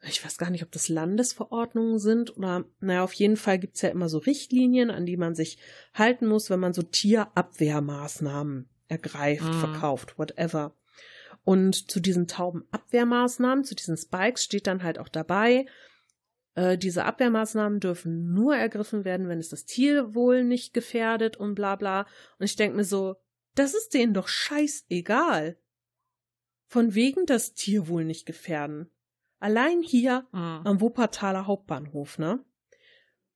[0.03, 3.89] ich weiß gar nicht, ob das Landesverordnungen sind oder, naja, auf jeden Fall gibt's ja
[3.89, 5.57] immer so Richtlinien, an die man sich
[5.95, 9.59] halten muss, wenn man so Tierabwehrmaßnahmen ergreift, Mhm.
[9.61, 10.77] verkauft, whatever.
[11.45, 15.65] Und zu diesen Taubenabwehrmaßnahmen, zu diesen Spikes steht dann halt auch dabei,
[16.55, 21.77] äh, diese Abwehrmaßnahmen dürfen nur ergriffen werden, wenn es das Tierwohl nicht gefährdet und bla
[21.77, 22.07] bla.
[22.39, 23.17] Und ich denke mir so,
[23.55, 25.57] das ist denen doch scheißegal.
[26.67, 28.91] Von wegen das Tierwohl nicht gefährden.
[29.39, 30.67] Allein hier Mm.
[30.67, 32.45] am Wuppertaler Hauptbahnhof, ne?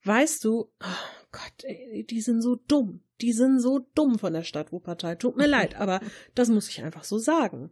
[0.04, 3.02] Weißt du, oh Gott, ey, die sind so dumm.
[3.20, 5.18] Die sind so dumm von der Stadt Wuppertal.
[5.18, 6.00] Tut mir leid, aber
[6.35, 7.70] das muss ich einfach so sagen.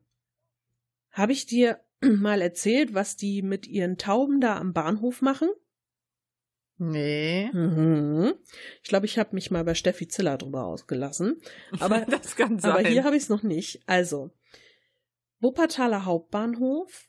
[1.16, 5.48] Habe ich dir mal erzählt, was die mit ihren Tauben da am Bahnhof machen?
[6.78, 7.48] Nee.
[7.54, 8.34] Mhm.
[8.82, 11.40] Ich glaube, ich habe mich mal bei Steffi Ziller drüber ausgelassen.
[11.80, 12.70] Aber, das kann sein.
[12.70, 13.80] aber hier habe ich es noch nicht.
[13.86, 14.30] Also,
[15.40, 17.08] Wuppertaler Hauptbahnhof.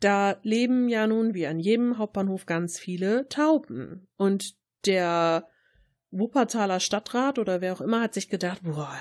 [0.00, 4.08] Da leben ja nun wie an jedem Hauptbahnhof ganz viele Tauben.
[4.16, 5.48] Und der
[6.10, 8.98] Wuppertaler Stadtrat oder wer auch immer hat sich gedacht, boah,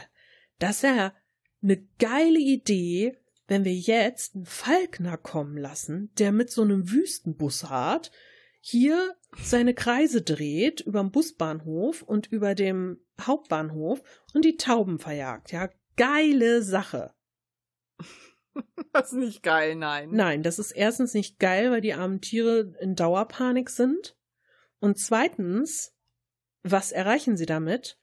[0.59, 1.13] das ist ja
[1.61, 8.11] eine geile Idee, wenn wir jetzt einen Falkner kommen lassen, der mit so einem Wüstenbussard
[8.59, 14.01] hier seine Kreise dreht überm Busbahnhof und über dem Hauptbahnhof
[14.33, 15.51] und die Tauben verjagt.
[15.51, 17.13] Ja, geile Sache.
[18.93, 20.09] das ist nicht geil, nein.
[20.11, 24.17] Nein, das ist erstens nicht geil, weil die armen Tiere in Dauerpanik sind.
[24.79, 25.93] Und zweitens,
[26.63, 27.99] was erreichen sie damit?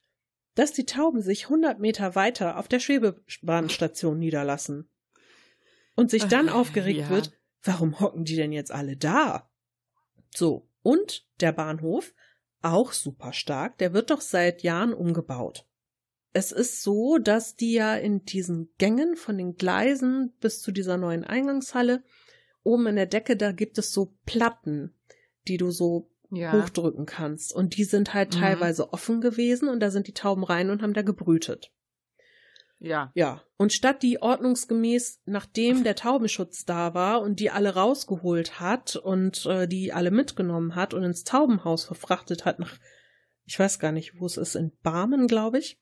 [0.54, 4.88] Dass die Tauben sich 100 Meter weiter auf der Schwebebahnstation niederlassen.
[5.94, 7.10] Und sich dann Ach, aufgeregt ja.
[7.10, 9.50] wird, warum hocken die denn jetzt alle da?
[10.34, 12.14] So, und der Bahnhof,
[12.62, 15.66] auch super stark, der wird doch seit Jahren umgebaut.
[16.32, 20.96] Es ist so, dass die ja in diesen Gängen von den Gleisen bis zu dieser
[20.96, 22.02] neuen Eingangshalle
[22.62, 24.94] oben in der Decke, da gibt es so Platten,
[25.48, 26.52] die du so Ja.
[26.52, 27.52] hochdrücken kannst.
[27.52, 28.40] Und die sind halt Mhm.
[28.40, 31.70] teilweise offen gewesen und da sind die Tauben rein und haben da gebrütet.
[32.82, 33.12] Ja.
[33.14, 33.42] Ja.
[33.56, 39.46] Und statt die ordnungsgemäß, nachdem der Taubenschutz da war und die alle rausgeholt hat und
[39.46, 42.76] äh, die alle mitgenommen hat und ins Taubenhaus verfrachtet hat nach,
[43.44, 45.80] ich weiß gar nicht, wo es ist, in Barmen, glaube ich,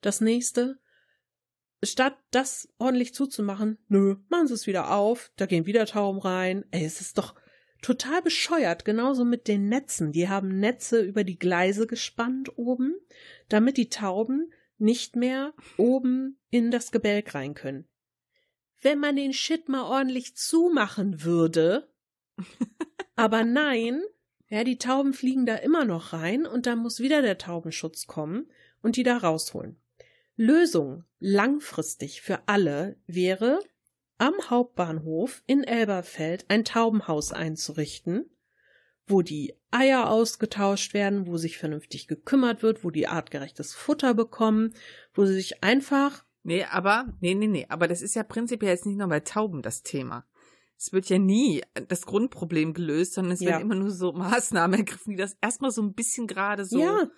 [0.00, 0.78] das nächste.
[1.82, 6.64] Statt das ordentlich zuzumachen, nö, machen sie es wieder auf, da gehen wieder Tauben rein.
[6.70, 7.34] Ey, es ist doch
[7.82, 10.12] Total bescheuert, genauso mit den Netzen.
[10.12, 12.94] Die haben Netze über die Gleise gespannt oben,
[13.48, 17.86] damit die Tauben nicht mehr oben in das Gebälk rein können.
[18.80, 21.92] Wenn man den Shit mal ordentlich zumachen würde,
[23.16, 24.02] aber nein,
[24.48, 28.50] ja, die Tauben fliegen da immer noch rein und dann muss wieder der Taubenschutz kommen
[28.82, 29.80] und die da rausholen.
[30.36, 33.60] Lösung langfristig für alle wäre,
[34.18, 38.30] am Hauptbahnhof in Elberfeld ein Taubenhaus einzurichten,
[39.06, 44.74] wo die Eier ausgetauscht werden, wo sich vernünftig gekümmert wird, wo die artgerechtes Futter bekommen,
[45.14, 46.24] wo sie sich einfach.
[46.42, 49.62] Nee, aber, nee, nee, nee, aber das ist ja prinzipiell jetzt nicht nur bei Tauben
[49.62, 50.26] das Thema.
[50.76, 53.50] Es wird ja nie das Grundproblem gelöst, sondern es ja.
[53.50, 56.80] werden immer nur so Maßnahmen ergriffen, die das erstmal so ein bisschen gerade so.
[56.80, 57.10] Ja.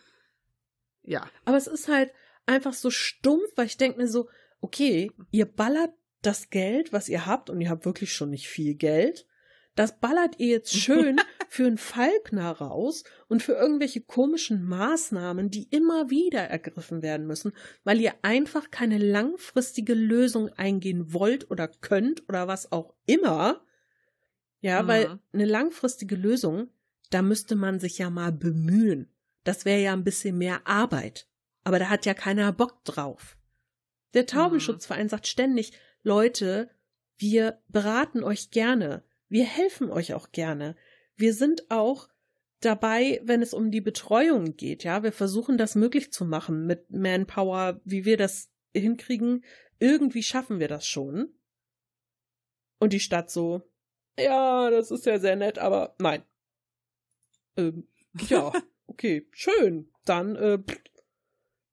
[1.04, 1.30] Ja.
[1.44, 2.12] Aber es ist halt
[2.46, 4.28] einfach so stumpf, weil ich denke mir so,
[4.60, 8.74] okay, ihr ballert das Geld, was ihr habt, und ihr habt wirklich schon nicht viel
[8.74, 9.26] Geld,
[9.74, 15.68] das ballert ihr jetzt schön für einen Falkner raus und für irgendwelche komischen Maßnahmen, die
[15.70, 17.52] immer wieder ergriffen werden müssen,
[17.84, 23.64] weil ihr einfach keine langfristige Lösung eingehen wollt oder könnt oder was auch immer.
[24.60, 24.86] Ja, mhm.
[24.88, 26.68] weil eine langfristige Lösung,
[27.10, 29.10] da müsste man sich ja mal bemühen.
[29.44, 31.26] Das wäre ja ein bisschen mehr Arbeit.
[31.64, 33.36] Aber da hat ja keiner Bock drauf.
[34.14, 36.70] Der Taubenschutzverein sagt ständig, Leute,
[37.16, 40.76] wir beraten euch gerne, wir helfen euch auch gerne.
[41.16, 42.10] Wir sind auch
[42.60, 46.90] dabei, wenn es um die Betreuung geht, ja, wir versuchen das möglich zu machen mit
[46.90, 49.42] Manpower, wie wir das hinkriegen.
[49.78, 51.34] Irgendwie schaffen wir das schon.
[52.78, 53.62] Und die Stadt so,
[54.18, 56.22] ja, das ist ja sehr nett, aber nein.
[57.56, 57.88] Ähm,
[58.28, 58.52] ja,
[58.86, 59.90] okay, schön.
[60.04, 60.58] Dann, äh,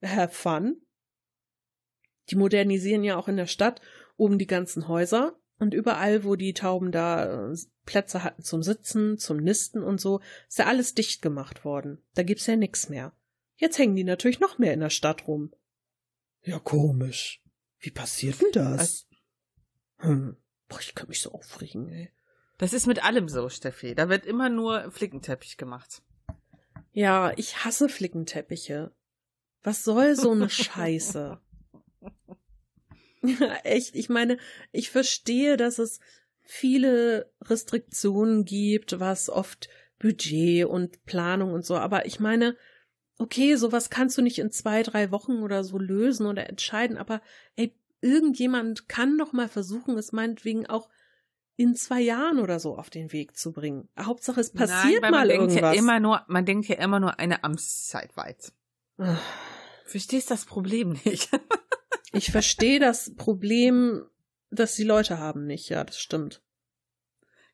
[0.01, 0.81] have fun.
[2.29, 3.81] Die modernisieren ja auch in der Stadt
[4.15, 9.17] oben die ganzen Häuser und überall, wo die Tauben da äh, Plätze hatten zum Sitzen,
[9.17, 12.01] zum Nisten und so, ist ja alles dicht gemacht worden.
[12.15, 13.13] Da gibt's ja nix mehr.
[13.57, 15.51] Jetzt hängen die natürlich noch mehr in der Stadt rum.
[16.43, 17.43] Ja, komisch.
[17.79, 19.07] Wie passiert denn das?
[19.97, 20.37] Hm.
[20.69, 22.11] Boah, ich kann mich so aufregen, ey.
[22.57, 23.95] Das ist mit allem so, Steffi.
[23.95, 26.01] Da wird immer nur Flickenteppich gemacht.
[26.91, 28.93] Ja, ich hasse Flickenteppiche.
[29.63, 31.41] Was soll so eine Scheiße?
[33.21, 33.95] Ja, echt.
[33.95, 34.37] Ich meine,
[34.71, 35.99] ich verstehe, dass es
[36.41, 42.55] viele Restriktionen gibt, was oft Budget und Planung und so, aber ich meine,
[43.19, 47.21] okay, sowas kannst du nicht in zwei, drei Wochen oder so lösen oder entscheiden, aber
[47.55, 50.89] ey, irgendjemand kann doch mal versuchen, es meinetwegen auch
[51.57, 53.89] in zwei Jahren oder so auf den Weg zu bringen.
[53.99, 55.55] Hauptsache es passiert Nein, mal man irgendwas.
[55.55, 58.53] Denkt ja immer nur, man denkt ja immer nur eine Amtszeit weit.
[59.85, 61.29] Verstehst das Problem nicht?
[62.11, 64.05] Ich verstehe das Problem,
[64.49, 65.69] das die Leute haben nicht.
[65.69, 66.41] Ja, das stimmt.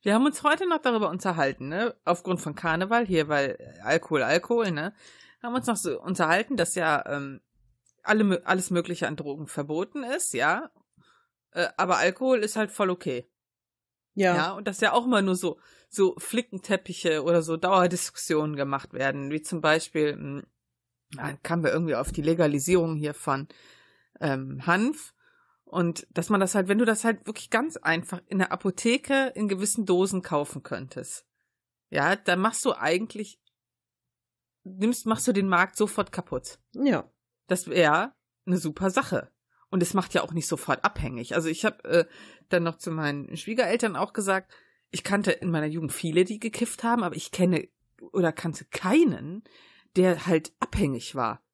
[0.01, 1.95] Wir haben uns heute noch darüber unterhalten, ne?
[2.05, 4.93] Aufgrund von Karneval hier, weil Alkohol, Alkohol, ne?
[5.41, 7.41] Haben uns noch so unterhalten, dass ja ähm,
[8.03, 10.69] alle, alles Mögliche an Drogen verboten ist, ja.
[11.51, 13.27] Äh, aber Alkohol ist halt voll okay.
[14.13, 14.35] Ja.
[14.35, 19.31] Ja, und dass ja auch immer nur so, so Flickenteppiche oder so Dauerdiskussionen gemacht werden,
[19.31, 20.45] wie zum Beispiel, mh, hm,
[21.17, 23.47] dann kamen wir irgendwie auf die Legalisierung hier von
[24.19, 25.13] ähm, Hanf.
[25.63, 29.31] Und dass man das halt, wenn du das halt wirklich ganz einfach in der Apotheke
[29.35, 31.25] in gewissen Dosen kaufen könntest,
[31.89, 33.39] ja, dann machst du eigentlich,
[34.63, 36.59] nimmst, machst du den Markt sofort kaputt.
[36.73, 37.09] Ja.
[37.47, 38.13] Das wäre
[38.45, 39.31] eine super Sache.
[39.69, 41.35] Und es macht ja auch nicht sofort abhängig.
[41.35, 42.05] Also ich habe äh,
[42.49, 44.53] dann noch zu meinen Schwiegereltern auch gesagt,
[44.91, 47.67] ich kannte in meiner Jugend viele, die gekifft haben, aber ich kenne
[48.13, 49.43] oder kannte keinen,
[49.95, 51.44] der halt abhängig war.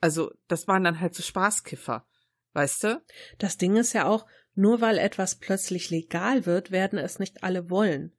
[0.00, 2.06] Also, das waren dann halt so Spaßkiffer.
[2.52, 3.02] Weißt du?
[3.38, 7.70] Das Ding ist ja auch, nur weil etwas plötzlich legal wird, werden es nicht alle
[7.70, 8.12] wollen.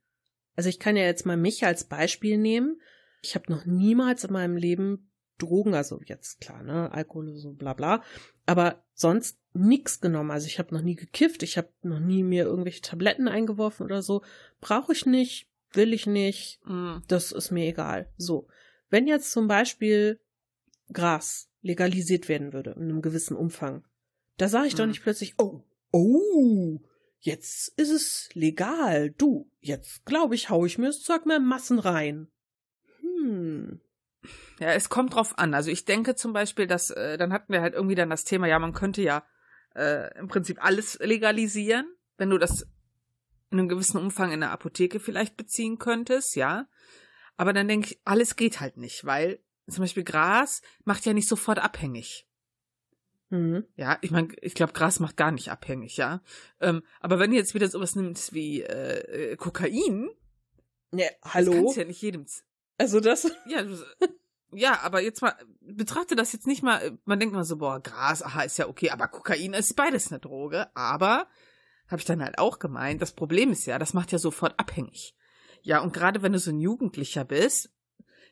[0.56, 2.80] Also ich kann ja jetzt mal mich als Beispiel nehmen.
[3.22, 7.72] Ich habe noch niemals in meinem Leben Drogen, also jetzt klar, ne, Alkohol so bla
[7.72, 8.02] bla,
[8.46, 10.30] aber sonst nix genommen.
[10.30, 14.02] Also ich habe noch nie gekifft, ich habe noch nie mir irgendwelche Tabletten eingeworfen oder
[14.02, 14.22] so.
[14.60, 16.98] Brauche ich nicht, will ich nicht, mm.
[17.08, 18.10] das ist mir egal.
[18.16, 18.48] So,
[18.90, 20.20] wenn jetzt zum Beispiel
[20.92, 23.84] Gras legalisiert werden würde, in einem gewissen Umfang.
[24.36, 24.78] Da sage ich hm.
[24.78, 26.80] doch nicht plötzlich, oh, oh,
[27.18, 29.10] jetzt ist es legal.
[29.10, 32.28] Du, jetzt glaube ich, hau ich mir das Zeug mehr Massen rein.
[33.00, 33.80] Hm.
[34.58, 35.54] Ja, es kommt drauf an.
[35.54, 38.46] Also ich denke zum Beispiel, dass, äh, dann hatten wir halt irgendwie dann das Thema,
[38.46, 39.24] ja, man könnte ja
[39.74, 42.66] äh, im Prinzip alles legalisieren, wenn du das
[43.50, 46.68] in einem gewissen Umfang in der Apotheke vielleicht beziehen könntest, ja.
[47.36, 49.40] Aber dann denke ich, alles geht halt nicht, weil
[49.70, 52.26] zum Beispiel Gras macht ja nicht sofort abhängig.
[53.30, 53.64] Mhm.
[53.76, 56.20] Ja, ich meine, ich glaube, Gras macht gar nicht abhängig, ja.
[56.60, 60.10] Ähm, aber wenn du jetzt wieder sowas nimmst wie äh, äh, Kokain,
[60.92, 61.52] Ja, hallo?
[61.52, 62.26] Das kannst ja nicht jedem.
[62.78, 63.30] Also das.
[63.46, 63.64] Ja,
[64.52, 68.20] ja, aber jetzt mal, betrachte das jetzt nicht mal, man denkt mal so, boah, Gras,
[68.20, 71.28] aha, ist ja okay, aber Kokain ist beides eine Droge, aber,
[71.86, 75.14] habe ich dann halt auch gemeint, das Problem ist ja, das macht ja sofort abhängig.
[75.62, 77.70] Ja, und gerade wenn du so ein Jugendlicher bist,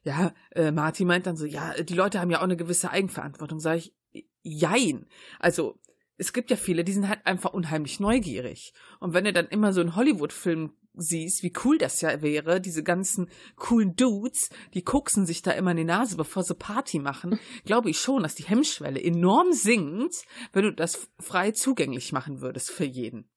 [0.04, 3.60] ja, äh, Martin meint dann so, ja, die Leute haben ja auch eine gewisse Eigenverantwortung,
[3.60, 3.78] sage
[4.12, 5.06] ich, jein.
[5.38, 5.78] Also,
[6.16, 8.72] es gibt ja viele, die sind halt einfach unheimlich neugierig.
[8.98, 12.82] Und wenn du dann immer so einen Hollywood-Film siehst, wie cool das ja wäre, diese
[12.82, 17.38] ganzen coolen Dudes, die koksen sich da immer in die Nase, bevor sie Party machen,
[17.64, 22.70] glaube ich schon, dass die Hemmschwelle enorm sinkt, wenn du das frei zugänglich machen würdest
[22.70, 23.30] für jeden.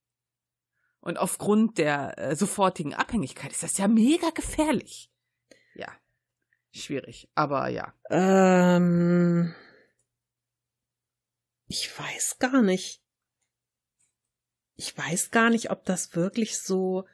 [1.01, 5.11] Und aufgrund der äh, sofortigen Abhängigkeit ist das ja mega gefährlich.
[5.73, 5.91] Ja.
[6.71, 7.93] Schwierig, aber ja.
[8.09, 9.53] Ähm.
[11.67, 13.01] Ich weiß gar nicht.
[14.75, 17.05] Ich weiß gar nicht, ob das wirklich so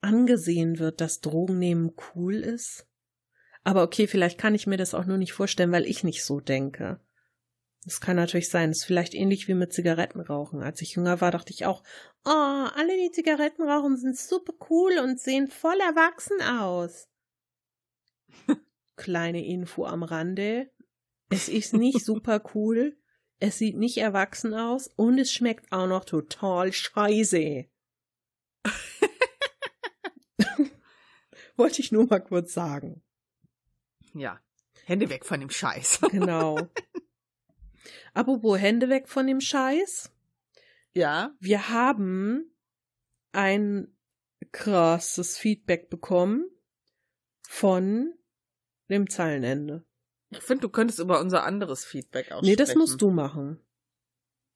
[0.00, 2.86] angesehen wird, dass Drogennehmen cool ist.
[3.64, 6.40] Aber okay, vielleicht kann ich mir das auch nur nicht vorstellen, weil ich nicht so
[6.40, 7.00] denke.
[7.84, 8.70] Das kann natürlich sein.
[8.70, 10.62] Das ist vielleicht ähnlich wie mit Zigarettenrauchen.
[10.62, 11.82] Als ich jünger war, dachte ich auch,
[12.24, 12.30] oh,
[12.74, 17.08] alle, die Zigaretten rauchen, sind super cool und sehen voll erwachsen aus.
[18.96, 20.70] Kleine Info am Rande.
[21.28, 22.96] Es ist nicht super cool.
[23.38, 27.66] Es sieht nicht erwachsen aus und es schmeckt auch noch total scheiße.
[31.56, 33.02] Wollte ich nur mal kurz sagen.
[34.14, 34.40] Ja.
[34.84, 36.00] Hände weg von dem Scheiß.
[36.10, 36.70] genau.
[38.14, 40.10] Apropos Hände weg von dem Scheiß.
[40.94, 41.34] Ja.
[41.40, 42.56] Wir haben
[43.32, 43.94] ein
[44.52, 46.48] krasses Feedback bekommen
[47.42, 48.14] von
[48.88, 49.84] dem Zeilenende.
[50.30, 52.46] Ich finde, du könntest über unser anderes Feedback aussprechen.
[52.46, 53.60] Nee, das musst du machen.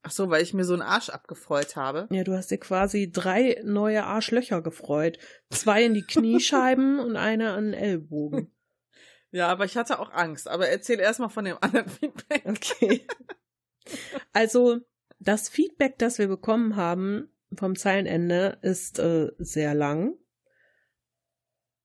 [0.03, 2.09] Ach so, weil ich mir so einen Arsch abgefreut habe.
[2.11, 5.19] Ja, du hast dir quasi drei neue Arschlöcher gefreut.
[5.51, 8.53] Zwei in die Kniescheiben und eine an den Ellbogen.
[9.33, 10.49] Ja, aber ich hatte auch Angst.
[10.49, 12.43] Aber erzähl erstmal von dem anderen Feedback.
[12.47, 13.07] Okay.
[14.33, 14.81] Also,
[15.21, 20.14] das Feedback, das wir bekommen haben vom Zeilenende, ist äh, sehr lang.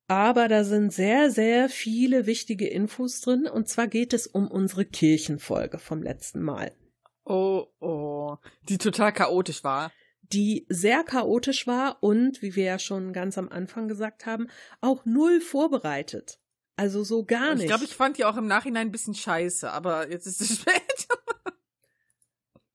[0.08, 3.48] Aber da sind sehr, sehr viele wichtige Infos drin.
[3.48, 6.76] Und zwar geht es um unsere Kirchenfolge vom letzten Mal.
[7.24, 8.38] Oh, oh.
[8.70, 9.92] Die total chaotisch war.
[10.22, 14.48] Die sehr chaotisch war und, wie wir ja schon ganz am Anfang gesagt haben,
[14.82, 16.40] auch null vorbereitet.
[16.76, 17.64] Also so gar nicht.
[17.64, 20.56] Ich glaube, ich fand die auch im Nachhinein ein bisschen scheiße, aber jetzt ist es
[20.60, 21.08] spät.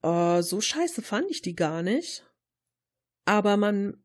[0.03, 2.25] uh, so scheiße fand ich die gar nicht.
[3.25, 4.03] Aber man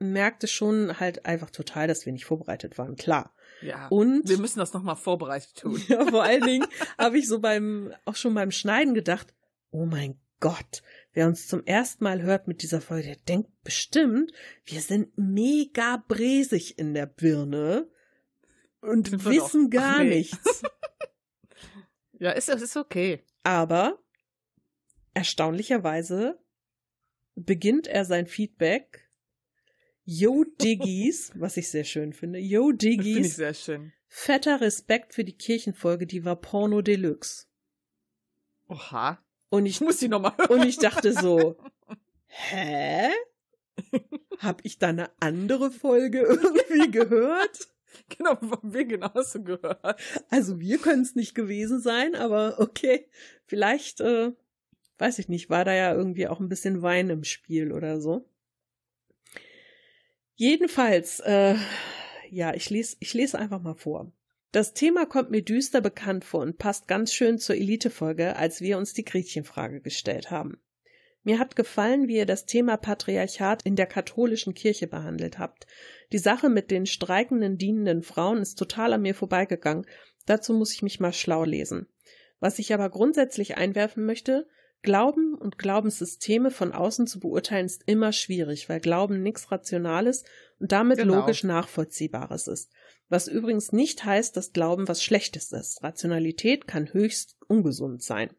[0.00, 3.34] merkte schon halt einfach total, dass wir nicht vorbereitet waren, klar.
[3.62, 3.88] Ja.
[3.88, 5.80] Und wir müssen das nochmal vorbereitet tun.
[5.88, 6.66] Ja, vor allen Dingen
[6.98, 9.34] habe ich so beim, auch schon beim Schneiden gedacht,
[9.70, 10.82] oh mein Gott,
[11.12, 14.32] wer uns zum ersten Mal hört mit dieser Folge, der denkt bestimmt,
[14.64, 17.88] wir sind mega bresig in der Birne
[18.80, 19.78] und wissen doch.
[19.78, 20.16] gar nee.
[20.16, 20.62] nichts.
[22.18, 23.22] ja, ist, ist okay.
[23.42, 23.98] Aber
[25.12, 26.38] erstaunlicherweise
[27.34, 29.09] beginnt er sein Feedback
[30.12, 32.40] Yo Diggies, was ich sehr schön finde.
[32.40, 33.14] Yo Diggies.
[33.14, 33.92] Finde ich sehr schön.
[34.08, 37.46] Fetter Respekt für die Kirchenfolge, die war Porno Deluxe.
[38.66, 39.22] Oha.
[39.50, 40.62] Und ich, ich muss die nochmal hören.
[40.62, 41.58] Und ich dachte so,
[42.26, 43.10] hä?
[44.38, 47.68] Hab ich da eine andere Folge irgendwie gehört?
[48.08, 50.00] Genau, wir genau hast du gehört.
[50.28, 53.08] Also wir können es nicht gewesen sein, aber okay.
[53.46, 54.30] Vielleicht, äh,
[54.98, 58.29] weiß ich nicht, war da ja irgendwie auch ein bisschen Wein im Spiel oder so.
[60.40, 61.54] Jedenfalls, äh,
[62.30, 64.10] ja, ich lese, ich lese einfach mal vor.
[64.52, 68.78] Das Thema kommt mir düster bekannt vor und passt ganz schön zur Elitefolge, als wir
[68.78, 70.58] uns die Gretchenfrage gestellt haben.
[71.24, 75.66] Mir hat gefallen, wie ihr das Thema Patriarchat in der katholischen Kirche behandelt habt.
[76.10, 79.84] Die Sache mit den streikenden dienenden Frauen ist total an mir vorbeigegangen.
[80.24, 81.86] Dazu muss ich mich mal schlau lesen.
[82.38, 84.48] Was ich aber grundsätzlich einwerfen möchte,
[84.82, 90.24] Glauben und Glaubenssysteme von außen zu beurteilen ist immer schwierig, weil Glauben nichts Rationales
[90.58, 91.16] und damit genau.
[91.16, 92.70] logisch Nachvollziehbares ist.
[93.08, 95.82] Was übrigens nicht heißt, dass Glauben was Schlechtes ist.
[95.82, 98.30] Rationalität kann höchst ungesund sein.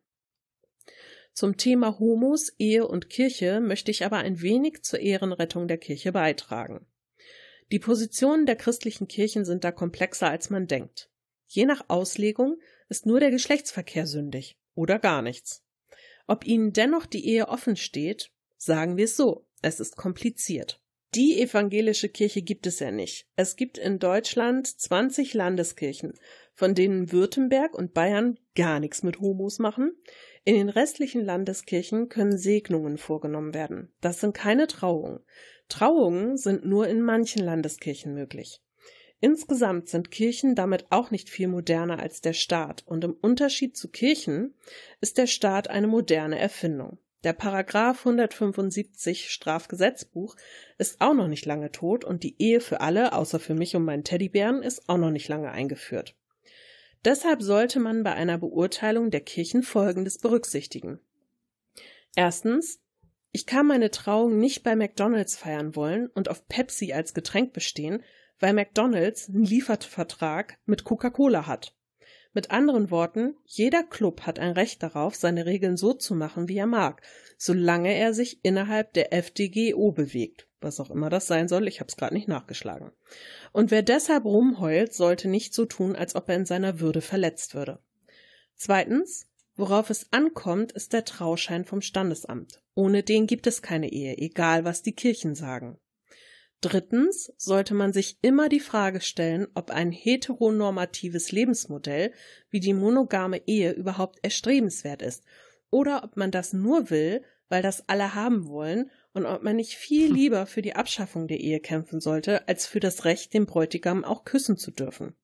[1.34, 6.12] Zum Thema Homos, Ehe und Kirche möchte ich aber ein wenig zur Ehrenrettung der Kirche
[6.12, 6.88] beitragen.
[7.72, 11.10] Die Positionen der christlichen Kirchen sind da komplexer als man denkt.
[11.46, 12.60] Je nach Auslegung
[12.90, 15.64] ist nur der Geschlechtsverkehr sündig oder gar nichts.
[16.32, 20.82] Ob ihnen dennoch die Ehe offen steht, sagen wir es so, es ist kompliziert.
[21.14, 23.28] Die evangelische Kirche gibt es ja nicht.
[23.36, 26.14] Es gibt in Deutschland 20 Landeskirchen,
[26.54, 29.92] von denen Württemberg und Bayern gar nichts mit Homos machen.
[30.46, 33.92] In den restlichen Landeskirchen können Segnungen vorgenommen werden.
[34.00, 35.20] Das sind keine Trauungen.
[35.68, 38.62] Trauungen sind nur in manchen Landeskirchen möglich.
[39.24, 43.88] Insgesamt sind Kirchen damit auch nicht viel moderner als der Staat, und im Unterschied zu
[43.88, 44.56] Kirchen
[45.00, 46.98] ist der Staat eine moderne Erfindung.
[47.24, 50.36] Der Paragraph 175 Strafgesetzbuch
[50.80, 53.86] ist auch noch nicht lange tot und die Ehe für alle, außer für mich und
[53.86, 56.16] meinen Teddybären, ist auch noch nicht lange eingeführt.
[57.06, 61.00] Deshalb sollte man bei einer Beurteilung der Kirchen Folgendes berücksichtigen.
[62.16, 62.80] Erstens,
[63.32, 68.04] ich kann meine Trauung nicht bei McDonalds feiern wollen und auf Pepsi als Getränk bestehen,
[68.42, 71.74] weil McDonald's einen Liefervertrag mit Coca-Cola hat.
[72.34, 76.58] Mit anderen Worten, jeder Club hat ein Recht darauf, seine Regeln so zu machen, wie
[76.58, 77.02] er mag,
[77.38, 80.48] solange er sich innerhalb der FDGO bewegt.
[80.62, 82.92] Was auch immer das sein soll, ich habe es gerade nicht nachgeschlagen.
[83.52, 87.54] Und wer deshalb rumheult, sollte nicht so tun, als ob er in seiner Würde verletzt
[87.54, 87.80] würde.
[88.56, 92.62] Zweitens, worauf es ankommt, ist der Trauschein vom Standesamt.
[92.76, 95.81] Ohne den gibt es keine Ehe, egal was die Kirchen sagen.
[96.62, 102.14] Drittens sollte man sich immer die Frage stellen, ob ein heteronormatives Lebensmodell
[102.52, 105.24] wie die monogame Ehe überhaupt erstrebenswert ist
[105.72, 109.74] oder ob man das nur will, weil das alle haben wollen und ob man nicht
[109.74, 114.04] viel lieber für die Abschaffung der Ehe kämpfen sollte, als für das Recht, den Bräutigam
[114.04, 115.16] auch küssen zu dürfen.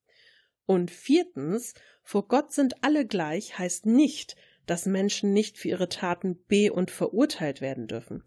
[0.65, 4.35] Und viertens, vor Gott sind alle gleich heißt nicht,
[4.65, 8.23] dass Menschen nicht für ihre Taten be- und verurteilt werden dürfen.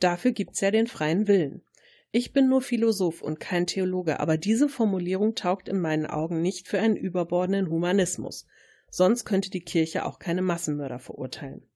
[0.00, 1.62] Dafür gibt's ja den freien Willen.
[2.16, 6.68] Ich bin nur Philosoph und kein Theologe, aber diese Formulierung taugt in meinen Augen nicht
[6.68, 8.46] für einen überbordenden Humanismus.
[8.88, 11.68] Sonst könnte die Kirche auch keine Massenmörder verurteilen.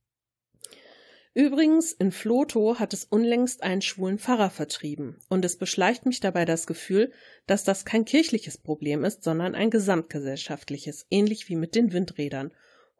[1.34, 6.44] Übrigens, in Floto hat es unlängst einen schwulen Pfarrer vertrieben, und es beschleicht mich dabei
[6.44, 7.10] das Gefühl,
[7.48, 12.52] dass das kein kirchliches Problem ist, sondern ein gesamtgesellschaftliches, ähnlich wie mit den Windrädern.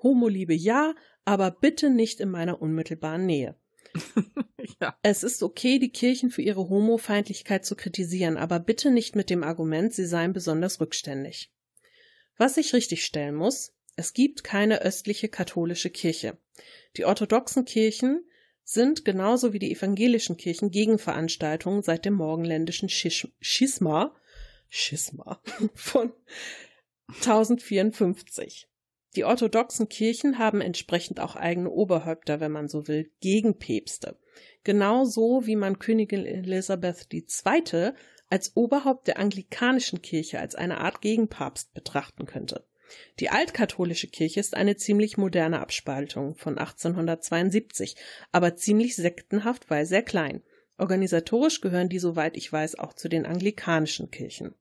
[0.03, 0.93] Homoliebe ja,
[1.25, 3.55] aber bitte nicht in meiner unmittelbaren Nähe.
[4.81, 4.97] ja.
[5.03, 9.43] Es ist okay, die Kirchen für ihre Homofeindlichkeit zu kritisieren, aber bitte nicht mit dem
[9.43, 11.53] Argument, sie seien besonders rückständig.
[12.37, 16.39] Was ich richtigstellen muss, es gibt keine östliche katholische Kirche.
[16.97, 18.25] Die orthodoxen Kirchen
[18.63, 24.15] sind genauso wie die evangelischen Kirchen Gegenveranstaltungen seit dem morgenländischen Schisma,
[24.69, 25.43] Schisma
[25.75, 26.13] von
[27.09, 28.68] 1054.
[29.17, 34.19] Die orthodoxen Kirchen haben entsprechend auch eigene Oberhäupter, wenn man so will, Gegenpäpste.
[34.65, 37.93] Genauso wie man Königin Elisabeth II.
[38.29, 42.67] als Oberhaupt der anglikanischen Kirche als eine Art Gegenpapst betrachten könnte.
[43.21, 47.97] Die altkatholische Kirche ist eine ziemlich moderne Abspaltung von 1872,
[48.33, 50.43] aber ziemlich sektenhaft, weil sehr klein.
[50.79, 54.55] Organisatorisch gehören die, soweit ich weiß, auch zu den anglikanischen Kirchen.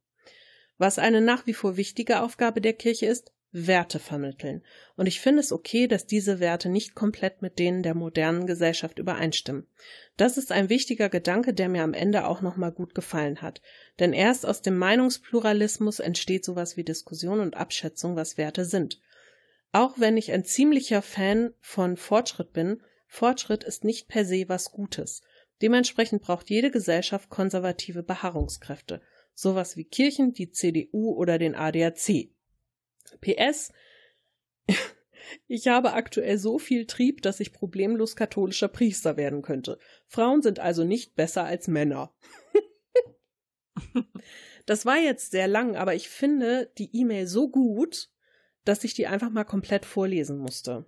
[0.78, 3.32] Was eine nach wie vor wichtige Aufgabe der Kirche ist,
[3.66, 4.62] Werte vermitteln.
[4.96, 9.00] Und ich finde es okay, dass diese Werte nicht komplett mit denen der modernen Gesellschaft
[9.00, 9.66] übereinstimmen.
[10.18, 13.62] Das ist ein wichtiger Gedanke, der mir am Ende auch nochmal gut gefallen hat.
[14.00, 19.02] Denn erst aus dem Meinungspluralismus entsteht sowas wie Diskussion und Abschätzung, was Werte sind.
[19.72, 24.72] Auch wenn ich ein ziemlicher Fan von Fortschritt bin, Fortschritt ist nicht per se was
[24.72, 25.22] Gutes.
[25.62, 29.02] Dementsprechend braucht jede Gesellschaft konservative Beharrungskräfte.
[29.34, 32.30] Sowas wie Kirchen, die CDU oder den ADAC.
[33.22, 33.72] PS.
[35.48, 39.78] Ich habe aktuell so viel Trieb, dass ich problemlos katholischer Priester werden könnte.
[40.06, 42.14] Frauen sind also nicht besser als Männer.
[44.66, 48.10] das war jetzt sehr lang, aber ich finde die E-Mail so gut,
[48.64, 50.86] dass ich die einfach mal komplett vorlesen musste.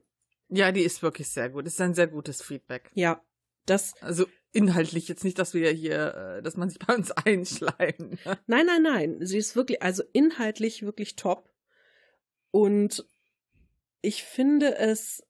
[0.49, 1.65] Ja, die ist wirklich sehr gut.
[1.65, 2.91] Das ist ein sehr gutes Feedback.
[2.93, 3.23] Ja,
[3.65, 3.93] das.
[4.01, 8.19] Also inhaltlich jetzt nicht, dass wir hier, äh, dass man sich bei uns einschleimen.
[8.25, 8.39] Ne?
[8.47, 9.25] Nein, nein, nein.
[9.25, 11.48] Sie ist wirklich, also inhaltlich wirklich top.
[12.51, 13.05] Und
[14.01, 15.23] ich finde es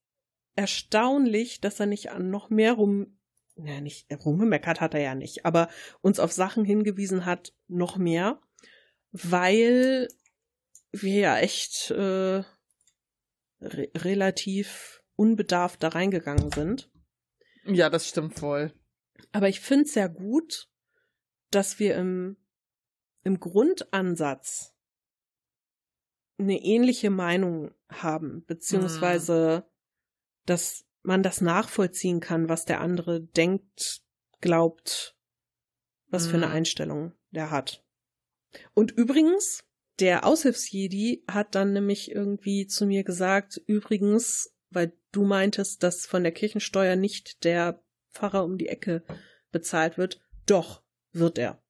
[0.55, 3.17] erstaunlich, dass er nicht an noch mehr rum,
[3.55, 5.69] ja, nicht rumgemeckert hat er ja nicht, aber
[6.01, 8.39] uns auf Sachen hingewiesen hat, noch mehr,
[9.11, 10.07] weil
[10.91, 12.43] wir ja echt äh,
[13.61, 16.89] re relativ unbedarft da reingegangen sind.
[17.65, 18.73] Ja, das stimmt voll.
[19.31, 20.69] Aber ich finde es ja gut,
[21.51, 22.37] dass wir im,
[23.23, 24.73] im Grundansatz
[26.39, 29.71] eine ähnliche Meinung haben, beziehungsweise mhm.
[30.45, 34.01] dass man das nachvollziehen kann, was der andere denkt,
[34.41, 35.15] glaubt,
[36.07, 36.29] was mhm.
[36.29, 36.53] für eine mhm.
[36.53, 37.83] Einstellung der hat.
[38.73, 39.63] Und übrigens,
[39.99, 46.23] der Aushilfsjedi hat dann nämlich irgendwie zu mir gesagt, übrigens, weil du meintest, dass von
[46.23, 49.03] der Kirchensteuer nicht der Pfarrer um die Ecke
[49.51, 50.81] bezahlt wird, doch
[51.11, 51.61] wird er.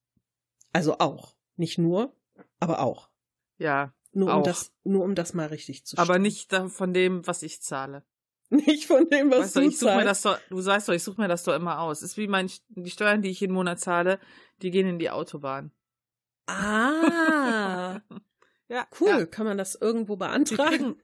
[0.72, 1.36] Also auch.
[1.56, 2.16] Nicht nur,
[2.60, 3.10] aber auch.
[3.58, 7.42] Ja, nur um das, nur um das mal richtig zu Aber nicht von dem, was
[7.44, 8.04] ich zahle.
[8.52, 11.04] Nicht von dem, was weißt du, ich such mir das doch, Du sagst doch, ich
[11.04, 12.02] suche mir das doch immer aus.
[12.02, 14.20] ist wie mein, die Steuern, die ich jeden Monat zahle,
[14.64, 15.72] die gehen in die Autobahn.
[16.48, 18.00] Ah,
[18.68, 19.10] Ja, cool.
[19.10, 19.26] Ja.
[19.26, 20.78] Kann man das irgendwo Die, beantragen?
[20.78, 20.96] kriegen,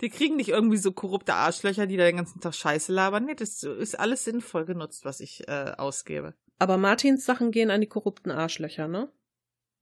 [0.00, 3.26] die kriegen nicht irgendwie so korrupte Arschlöcher, die da den ganzen Tag Scheiße labern.
[3.26, 6.34] Nee, das ist alles sinnvoll genutzt, was ich äh, ausgebe.
[6.58, 9.10] Aber Martins Sachen gehen an die korrupten Arschlöcher, ne?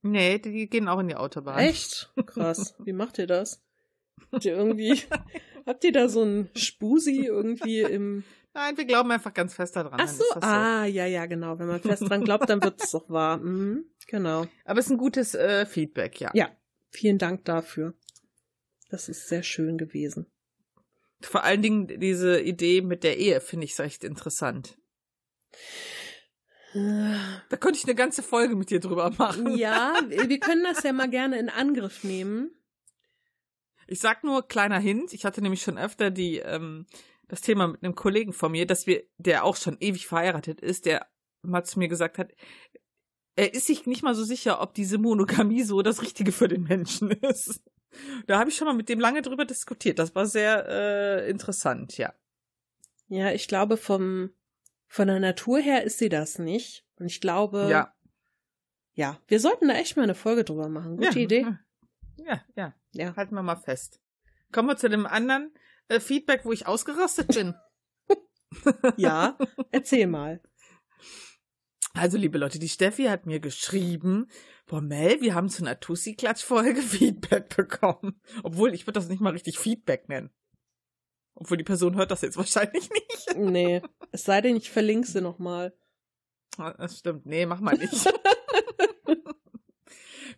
[0.01, 1.59] Nee, die gehen auch in die Autobahn.
[1.59, 2.11] Echt?
[2.25, 2.75] Krass.
[2.83, 3.61] Wie macht ihr das?
[4.31, 5.01] Habt ihr irgendwie,
[5.65, 8.23] habt ihr da so ein Spusi irgendwie im,
[8.53, 9.99] Nein, wir glauben einfach ganz fest daran.
[10.01, 11.59] ach so, ah, ja, ja, genau.
[11.59, 13.37] Wenn man fest dran glaubt, dann wird es doch wahr.
[13.37, 14.47] Mhm, genau.
[14.65, 16.31] Aber es ist ein gutes äh, Feedback, ja.
[16.33, 16.49] Ja,
[16.89, 17.93] vielen Dank dafür.
[18.89, 20.25] Das ist sehr schön gewesen.
[21.21, 24.77] Vor allen Dingen diese Idee mit der Ehe finde ich recht interessant.
[26.73, 29.57] Da könnte ich eine ganze Folge mit dir drüber machen.
[29.57, 32.51] Ja, wir können das ja mal gerne in Angriff nehmen.
[33.87, 35.13] Ich sag nur kleiner Hint.
[35.13, 36.85] Ich hatte nämlich schon öfter die ähm,
[37.29, 40.85] das Thema mit einem Kollegen von mir, dass wir, der auch schon ewig verheiratet ist,
[40.85, 41.07] der
[41.41, 42.33] mal zu mir gesagt hat,
[43.35, 46.63] er ist sich nicht mal so sicher, ob diese Monogamie so das Richtige für den
[46.63, 47.61] Menschen ist.
[48.27, 49.99] Da habe ich schon mal mit dem lange drüber diskutiert.
[49.99, 52.13] Das war sehr äh, interessant, ja.
[53.07, 54.31] Ja, ich glaube, vom,
[54.89, 56.83] von der Natur her ist sie das nicht.
[56.97, 57.93] Und ich glaube, ja.
[58.93, 60.97] ja, wir sollten da echt mal eine Folge drüber machen.
[60.97, 61.23] Gute ja.
[61.23, 61.47] Idee.
[62.17, 62.73] Ja, ja.
[62.91, 63.15] Ja.
[63.15, 64.01] Halten wir mal fest.
[64.51, 65.53] Kommen wir zu dem anderen
[65.87, 67.55] äh, Feedback, wo ich ausgerastet bin.
[68.97, 69.37] Ja,
[69.69, 70.41] erzähl mal.
[71.93, 74.27] Also, liebe Leute, die Steffi hat mir geschrieben,
[74.65, 78.19] boah, Mel, wir haben zu einer Tussi-Klatsch-Folge Feedback bekommen.
[78.41, 80.31] Obwohl, ich würde das nicht mal richtig Feedback nennen.
[81.39, 83.37] Obwohl, die Person hört das jetzt wahrscheinlich nicht.
[83.37, 83.81] Nee,
[84.11, 85.73] es sei denn, ich verlinke sie nochmal.
[86.57, 87.25] Das stimmt.
[87.25, 87.93] Nee, mach mal nicht.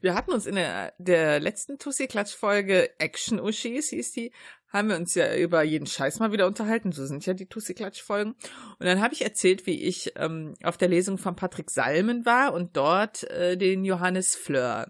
[0.01, 4.31] wir hatten uns in der, der letzten Tussi-Klatsch-Folge Action Ushis, hieß die,
[4.67, 6.91] haben wir uns ja über jeden Scheiß mal wieder unterhalten.
[6.91, 8.33] So sind ja die Tussi-Klatsch-Folgen.
[8.33, 12.53] Und dann habe ich erzählt, wie ich ähm, auf der Lesung von Patrick Salmen war
[12.53, 14.87] und dort äh, den Johannes Fleur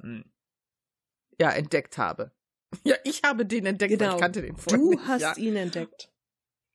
[1.39, 2.31] ja, entdeckt habe.
[2.83, 4.15] Ja, ich habe den entdeckt, weil Genau.
[4.15, 5.07] ich kannte den vorher Du nicht.
[5.07, 5.35] hast ja.
[5.37, 6.09] ihn entdeckt.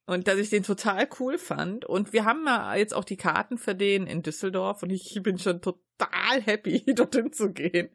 [0.08, 1.84] Und dass ich den total cool fand.
[1.84, 5.38] Und wir haben mal jetzt auch die Karten für den in Düsseldorf und ich bin
[5.38, 7.88] schon total happy, dorthin zu gehen.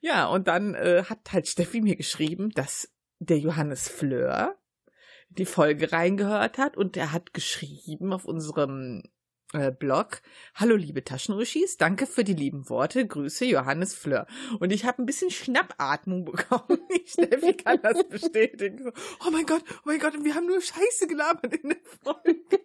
[0.00, 4.56] Ja, und dann äh, hat halt Steffi mir geschrieben, dass der Johannes Fleur
[5.30, 9.02] die Folge reingehört hat und er hat geschrieben auf unserem
[9.52, 10.22] äh, Blog,
[10.54, 14.26] Hallo liebe Taschenuschis, danke für die lieben Worte, Grüße Johannes Fleur.
[14.58, 16.80] Und ich habe ein bisschen Schnappatmung bekommen.
[17.04, 18.92] Steffi kann das bestätigen.
[19.24, 22.60] Oh mein Gott, oh mein Gott, wir haben nur Scheiße gelabert in der Folge.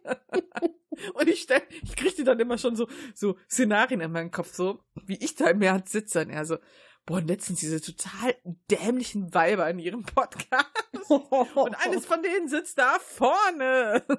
[1.13, 4.83] Und ich stell, ich kriegte dann immer schon so, so Szenarien in meinem Kopf, so,
[5.05, 6.57] wie ich da im März sitze und er so,
[7.05, 8.35] boah, und letztens diese total
[8.69, 10.67] dämlichen Weiber in ihrem Podcast.
[11.09, 14.03] Und eines von denen sitzt da vorne.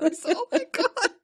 [0.00, 1.21] Ich so, oh mein Gott.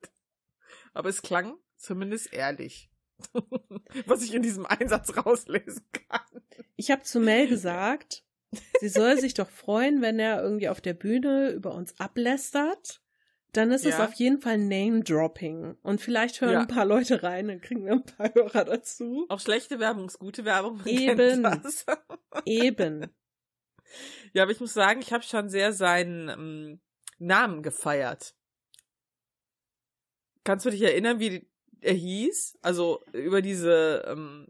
[0.99, 2.91] Aber es klang zumindest ehrlich.
[4.07, 6.43] Was ich in diesem Einsatz rauslesen kann.
[6.75, 8.25] Ich habe zu Mel gesagt,
[8.81, 13.01] sie soll sich doch freuen, wenn er irgendwie auf der Bühne über uns ablästert.
[13.53, 14.05] Dann ist es Ja.
[14.05, 15.77] auf jeden Fall Name-Dropping.
[15.83, 16.61] Und vielleicht hören Ja.
[16.63, 19.25] ein paar Leute rein, dann kriegen wir ein paar Hörer dazu.
[19.29, 20.83] Auch schlechte Werbung ist gute Werbung.
[20.85, 21.47] Eben.
[22.45, 23.07] Eben.
[24.33, 26.81] Ja, aber ich muss sagen, ich habe schon sehr seinen ähm,
[27.19, 28.35] Namen gefeiert.
[30.49, 31.47] Kannst du dich erinnern, wie
[31.83, 32.57] er hieß?
[32.63, 34.47] Also über diese ähm,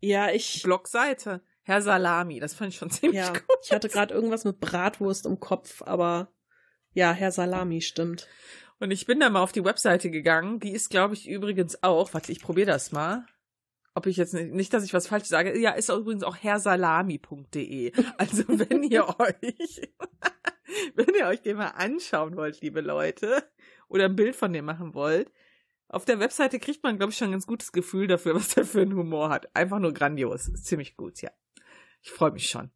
[0.00, 1.42] Ja, ich, Blogseite.
[1.64, 3.58] Herr Salami, das fand ich schon ziemlich ja, gut.
[3.62, 6.32] ich hatte gerade irgendwas mit Bratwurst im Kopf, aber
[6.94, 8.26] ja, Herr Salami stimmt.
[8.80, 10.60] Und ich bin da mal auf die Webseite gegangen.
[10.60, 12.14] Die ist, glaube ich, übrigens auch.
[12.14, 13.26] Warte, ich probiere das mal.
[13.94, 15.58] Ob ich jetzt nicht, nicht, dass ich was falsch sage.
[15.58, 17.92] Ja, ist auch übrigens auch herrsalami.de.
[18.16, 19.90] Also wenn ihr euch,
[20.94, 23.46] wenn ihr euch den mal anschauen wollt, liebe Leute,
[23.88, 25.30] oder ein Bild von dem machen wollt,
[25.88, 28.64] auf der Webseite kriegt man, glaube ich, schon ein ganz gutes Gefühl dafür, was der
[28.64, 29.54] für einen Humor hat.
[29.56, 30.48] Einfach nur grandios.
[30.48, 31.30] Ist ziemlich gut, ja.
[32.02, 32.70] Ich freue mich schon.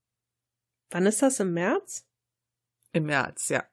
[0.91, 2.07] Wann ist das im März?
[2.93, 3.65] Im März, ja.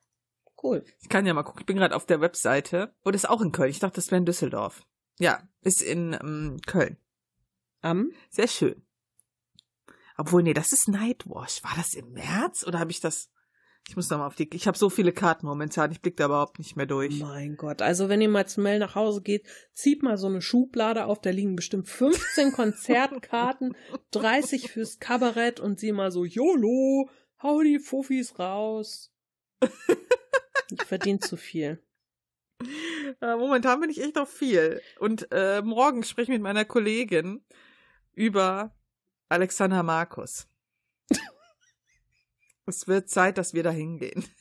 [0.62, 0.84] Cool.
[1.02, 1.62] Ich kann ja mal gucken.
[1.62, 2.94] Ich bin gerade auf der Webseite.
[3.04, 3.70] Oh, das ist auch in Köln.
[3.70, 4.86] Ich dachte, das wäre in Düsseldorf.
[5.18, 6.98] Ja, ist in ähm, Köln.
[7.82, 8.12] Am?
[8.30, 8.86] Sehr schön.
[10.18, 11.64] Obwohl, nee, das ist Nightwash.
[11.64, 13.32] War das im März oder habe ich das?
[13.90, 14.48] Ich muss noch mal auf die.
[14.54, 15.92] Ich habe so viele Karten momentan.
[15.92, 17.22] Ich blick da überhaupt nicht mehr durch.
[17.22, 17.82] Mein Gott.
[17.82, 21.22] Also wenn ihr mal zu Mel nach Hause geht, zieht mal so eine Schublade auf,
[21.22, 23.76] da liegen bestimmt 15 Konzertkarten,
[24.12, 27.10] 30 fürs Kabarett und sie mal so, YOLO,
[27.42, 29.12] hau die Fuffis raus.
[30.72, 31.84] Ich verdient zu viel.
[33.22, 34.82] Äh, momentan bin ich echt auf viel.
[35.00, 37.42] Und äh, morgen spreche ich mit meiner Kollegin
[38.14, 38.76] über
[39.30, 40.48] Alexander Markus.
[42.70, 44.26] es wird Zeit, dass wir da hingehen.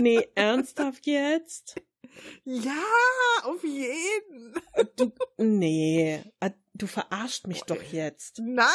[0.00, 1.76] Nee, ernsthaft jetzt?
[2.44, 2.82] Ja,
[3.42, 4.54] auf jeden.
[4.96, 6.22] Du, nee.
[6.40, 6.50] Ah,
[6.80, 8.38] Du verarscht mich doch jetzt.
[8.38, 8.66] Nein,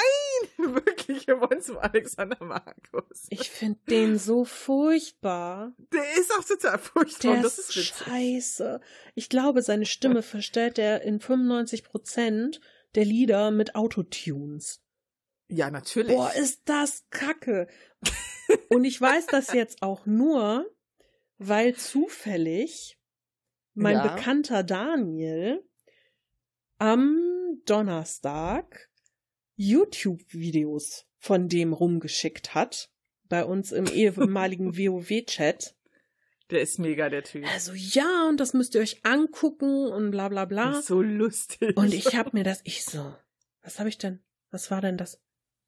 [0.58, 3.26] wirklich, wir wollen zum Alexander Markus.
[3.30, 5.74] Ich finde den so furchtbar.
[5.92, 7.34] Der ist auch total furchtbar.
[7.34, 8.80] Der das ist scheiße.
[9.16, 12.62] Ich glaube, seine Stimme verstellt er in 95 Prozent
[12.94, 14.84] der Lieder mit Autotunes.
[15.48, 16.16] Ja, natürlich.
[16.16, 17.68] Boah, ist das kacke.
[18.70, 20.70] Und ich weiß das jetzt auch nur,
[21.38, 22.98] weil zufällig
[23.74, 24.08] mein Ja.
[24.16, 25.64] Bekannter Daniel
[26.78, 28.90] am Donnerstag
[29.56, 32.92] YouTube-Videos von dem rumgeschickt hat.
[33.28, 35.76] Bei uns im ehemaligen WoW-Chat.
[36.52, 37.46] Der ist mega, der Typ.
[37.52, 40.80] Also ja, und das müsst ihr euch angucken und bla bla bla.
[40.80, 41.76] ist so lustig.
[41.76, 43.16] Und ich hab mir das, ich so,
[43.64, 44.24] was habe ich denn?
[44.52, 45.20] Was war denn das?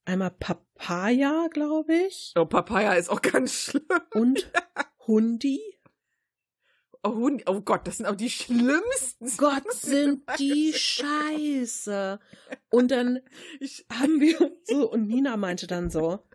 [0.07, 2.33] Einmal Papaya, glaube ich.
[2.37, 3.83] Oh, Papaya ist auch ganz schlimm.
[4.13, 4.49] Und
[5.05, 5.59] Hundi.
[7.03, 9.35] Oh, Hund, oh Gott, das sind auch die schlimmsten.
[9.35, 12.21] Gott, sind die scheiße.
[12.69, 13.19] Und dann
[13.59, 16.25] Ich, haben wir so, und Nina meinte dann so,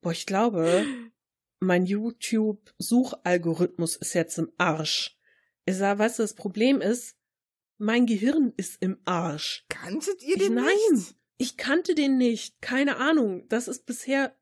[0.00, 0.86] boah, ich glaube,
[1.58, 5.18] mein YouTube-Suchalgorithmus ist jetzt im Arsch.
[5.64, 7.16] Ich sag, weißt du, das Problem ist,
[7.78, 9.66] mein Gehirn ist im Arsch.
[9.68, 11.16] kanntet ihr Ich, den nein, nicht?
[11.38, 12.60] Ich kannte den nicht.
[12.62, 13.46] Keine Ahnung.
[13.48, 14.34] Das ist bisher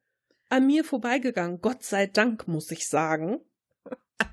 [0.50, 1.60] an mir vorbeigegangen.
[1.60, 3.40] Gott sei Dank, muss ich sagen.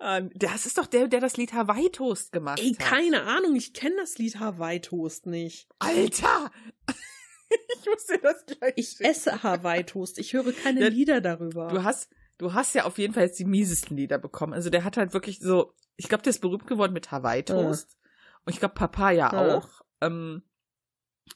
[0.00, 2.78] Ähm, Das ist doch der, der das Lied Hawaii Toast gemacht Ey, hat.
[2.78, 3.56] keine Ahnung.
[3.56, 5.68] Ich kenne das Lied Hawaii Toast nicht.
[5.80, 6.52] Alter!
[7.50, 9.04] ich muss dir das gleich Ich schicken.
[9.10, 10.18] esse Hawaii Toast.
[10.18, 11.66] Ich höre keine Ja, Lieder darüber.
[11.68, 12.08] Du hast,
[12.38, 14.52] du hast ja auf jeden Fall jetzt die miesesten Lieder bekommen.
[14.52, 17.98] Also der hat halt wirklich so, ich glaube, der ist berühmt geworden mit Hawaii Toast.
[18.44, 19.56] Und ich glaube, Papaya Ja.
[19.56, 19.68] auch.
[20.00, 20.42] Ähm,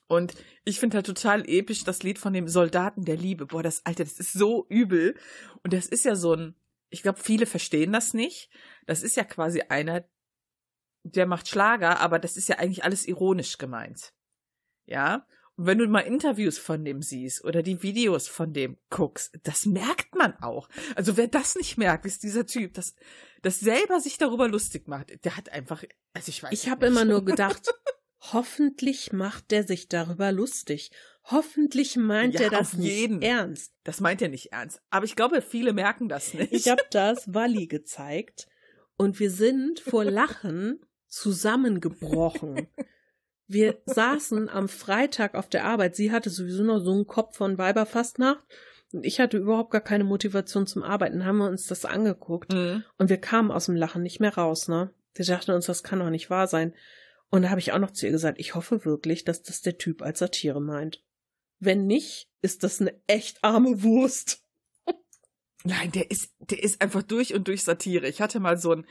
[0.07, 0.35] und
[0.65, 3.47] ich finde halt total episch das Lied von dem Soldaten der Liebe.
[3.47, 5.17] Boah, das Alter, das ist so übel.
[5.63, 6.55] Und das ist ja so ein,
[6.89, 8.51] ich glaube, viele verstehen das nicht.
[8.87, 10.05] Das ist ja quasi einer,
[11.05, 14.13] der macht Schlager, aber das ist ja eigentlich alles ironisch gemeint.
[14.87, 15.27] Ja.
[15.57, 19.67] Und wenn du mal Interviews von dem siehst oder die Videos von dem guckst, das
[19.67, 20.69] merkt man auch.
[20.97, 22.95] Also wer das nicht merkt, ist dieser Typ, das,
[23.43, 25.85] das selber sich darüber lustig macht, der hat einfach,
[26.15, 27.73] also ich weiß Ich habe immer nur gedacht,
[28.21, 30.91] hoffentlich macht der sich darüber lustig.
[31.25, 33.73] Hoffentlich meint Ja, er das nicht ernst.
[33.85, 34.81] Das meint er nicht ernst.
[34.91, 36.53] Aber ich glaube, viele merken das nicht.
[36.53, 38.49] Ich habe das Wally gezeigt
[38.97, 42.69] und wir sind vor Lachen zusammengebrochen.
[43.47, 45.97] Wir saßen am Freitag auf der Arbeit.
[45.97, 48.45] Sie hatte sowieso noch so einen Kopf von Weiberfastnacht.
[48.93, 51.25] Und ich hatte überhaupt gar keine Motivation zum Arbeiten.
[51.25, 52.53] Haben wir uns das angeguckt.
[52.53, 52.85] Mhm.
[52.99, 54.91] Und wir kamen aus dem Lachen nicht mehr raus, ne?
[55.15, 56.75] Wir dachten uns, das kann doch nicht wahr sein.
[57.31, 59.79] Und da habe ich auch noch zu ihr gesagt, ich hoffe wirklich, dass das der
[59.79, 61.05] Typ als Satire meint.
[61.61, 64.45] Wenn nicht, ist das eine echt arme Wurst.
[65.63, 68.09] Nein, der ist, der ist einfach durch und durch Satire.
[68.09, 68.87] Ich hatte mal so ein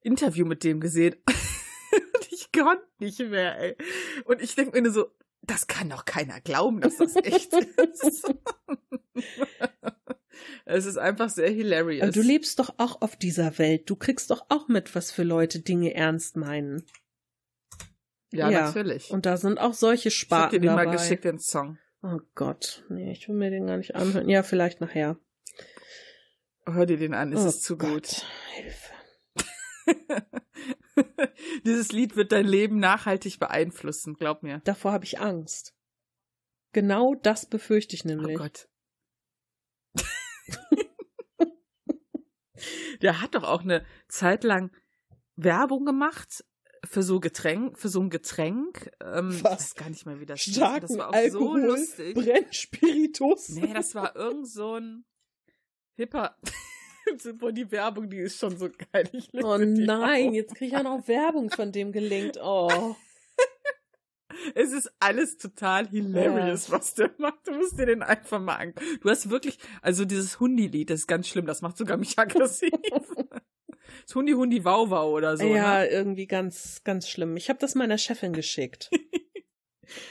[0.00, 1.14] Interview mit dem gesehen.
[1.26, 3.76] und ich konnte nicht mehr, ey.
[4.24, 5.06] Und ich denke mir nur so,
[5.42, 8.34] das kann doch keiner glauben, dass das echt ist.
[10.64, 12.02] es ist einfach sehr hilarious.
[12.02, 13.88] Aber du lebst doch auch auf dieser Welt.
[13.88, 16.84] Du kriegst doch auch mit, was für Leute Dinge ernst meinen.
[18.34, 18.62] Ja, ja.
[18.66, 19.10] natürlich.
[19.10, 20.86] Und da sind auch solche ich hab Sparten dir den dabei.
[20.86, 21.78] mal geschickt, den Song.
[22.02, 24.28] Oh Gott, nee, ich will mir den gar nicht anhören.
[24.28, 25.18] Ja, vielleicht nachher.
[26.66, 28.26] Hör dir den an, es oh ist zu Gott, gut.
[28.54, 28.92] Hilfe.
[31.64, 34.60] Dieses Lied wird dein Leben nachhaltig beeinflussen, glaub mir.
[34.64, 35.74] Davor habe ich Angst.
[36.72, 38.36] Genau das befürchte ich Oh nämlich.
[38.36, 38.68] Gott.
[43.02, 44.70] Der hat doch auch eine Zeit lang
[45.36, 46.44] Werbung gemacht
[46.86, 48.90] für so Getränk, für so ein Getränk.
[49.02, 49.52] Ähm, ich Was?
[49.52, 50.40] weiß gar nicht mehr, wie das.
[50.40, 52.14] Starken Das war auch Alkohol, so lustig.
[52.14, 53.48] Brennspiritus.
[53.50, 55.04] Nee, das war irgend so ein
[55.96, 56.36] hipper.
[57.52, 59.08] Die Werbung, die ist schon so geil.
[59.12, 60.34] Ich Oh nein, auf.
[60.34, 62.38] jetzt kriege ich auch noch Werbung von dem gelingt.
[62.42, 62.96] Oh.
[64.54, 67.46] Es ist alles total hilarious, was der macht.
[67.46, 68.98] Du musst dir den einfach mal angucken.
[69.00, 72.70] Du hast wirklich, also dieses Hundi-Lied, das ist ganz schlimm, das macht sogar mich aggressiv.
[74.06, 75.44] das Hundi Hundi Wow Wow oder so.
[75.46, 75.86] ja, Ne?
[75.88, 77.36] irgendwie ganz, ganz schlimm.
[77.36, 78.90] Ich habe das meiner Chefin geschickt.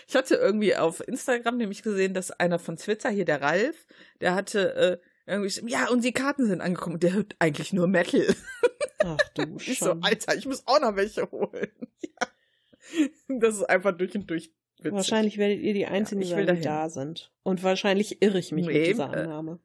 [0.07, 3.87] Ich hatte irgendwie auf Instagram nämlich gesehen, dass einer von Twitter, hier der Ralf,
[4.21, 6.95] der hatte äh, irgendwie, ja, und die Karten sind angekommen.
[6.95, 8.23] Und der hört eigentlich nur Metal.
[9.03, 9.93] Ach du Ich so.
[10.01, 11.71] Alter, ich muss auch noch welche holen.
[12.03, 12.27] Ja.
[13.39, 14.93] Das ist einfach durch und durch witzig.
[14.93, 17.31] Wahrscheinlich werdet ihr die Einzigen will sein, die da sind.
[17.41, 19.59] Und wahrscheinlich irre ich mich Nee, mit dieser äh, Annahme.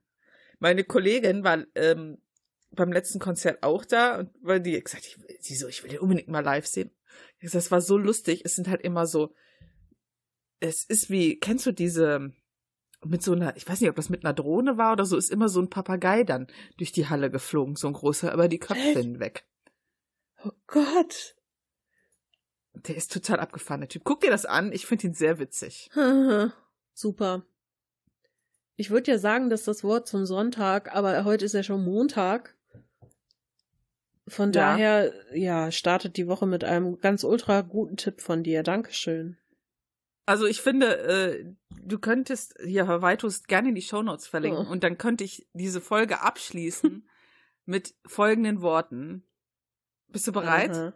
[0.58, 2.18] Meine Kollegin war ähm,
[2.70, 5.90] beim letzten Konzert auch da und weil die gesagt, ich, will- sie so, ich will
[5.90, 6.90] den unbedingt mal live sehen.
[7.40, 8.42] Das war so lustig.
[8.44, 9.34] Es sind halt immer so,
[10.60, 12.32] es ist wie, kennst du diese
[13.04, 15.30] mit so einer, ich weiß nicht, ob das mit einer Drohne war oder so, ist
[15.30, 16.48] immer so ein Papagei dann
[16.78, 19.46] durch die Halle geflogen, so ein großer, über die Köpfe hinweg.
[20.44, 21.36] Oh Gott.
[22.74, 24.02] Der ist total abgefahren, der Typ.
[24.04, 25.90] Guck dir das an, ich finde ihn sehr witzig.
[26.92, 27.46] Super.
[28.74, 32.56] Ich würde ja sagen, dass das Wort zum Sonntag, aber heute ist ja schon Montag.
[34.28, 34.72] Von Ja.
[34.72, 38.62] daher, ja, startet die Woche mit einem ganz ultra guten Tipp von dir.
[38.62, 39.36] Dankeschön.
[40.26, 44.70] Also ich finde, äh, du könntest hier Herr Weitust gerne in die Shownotes verlinken Oh.
[44.70, 47.08] und dann könnte ich diese Folge abschließen
[47.64, 49.24] mit folgenden Worten.
[50.08, 50.70] Bist du bereit?
[50.72, 50.92] Aha.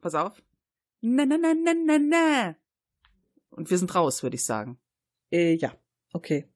[0.00, 0.42] Pass auf.
[1.00, 2.56] Na, na, na, na, na, na.
[3.50, 4.78] Und wir sind raus, würde ich sagen.
[5.32, 5.74] Äh, ja,
[6.12, 6.48] okay.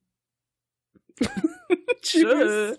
[2.03, 2.79] Tschüss.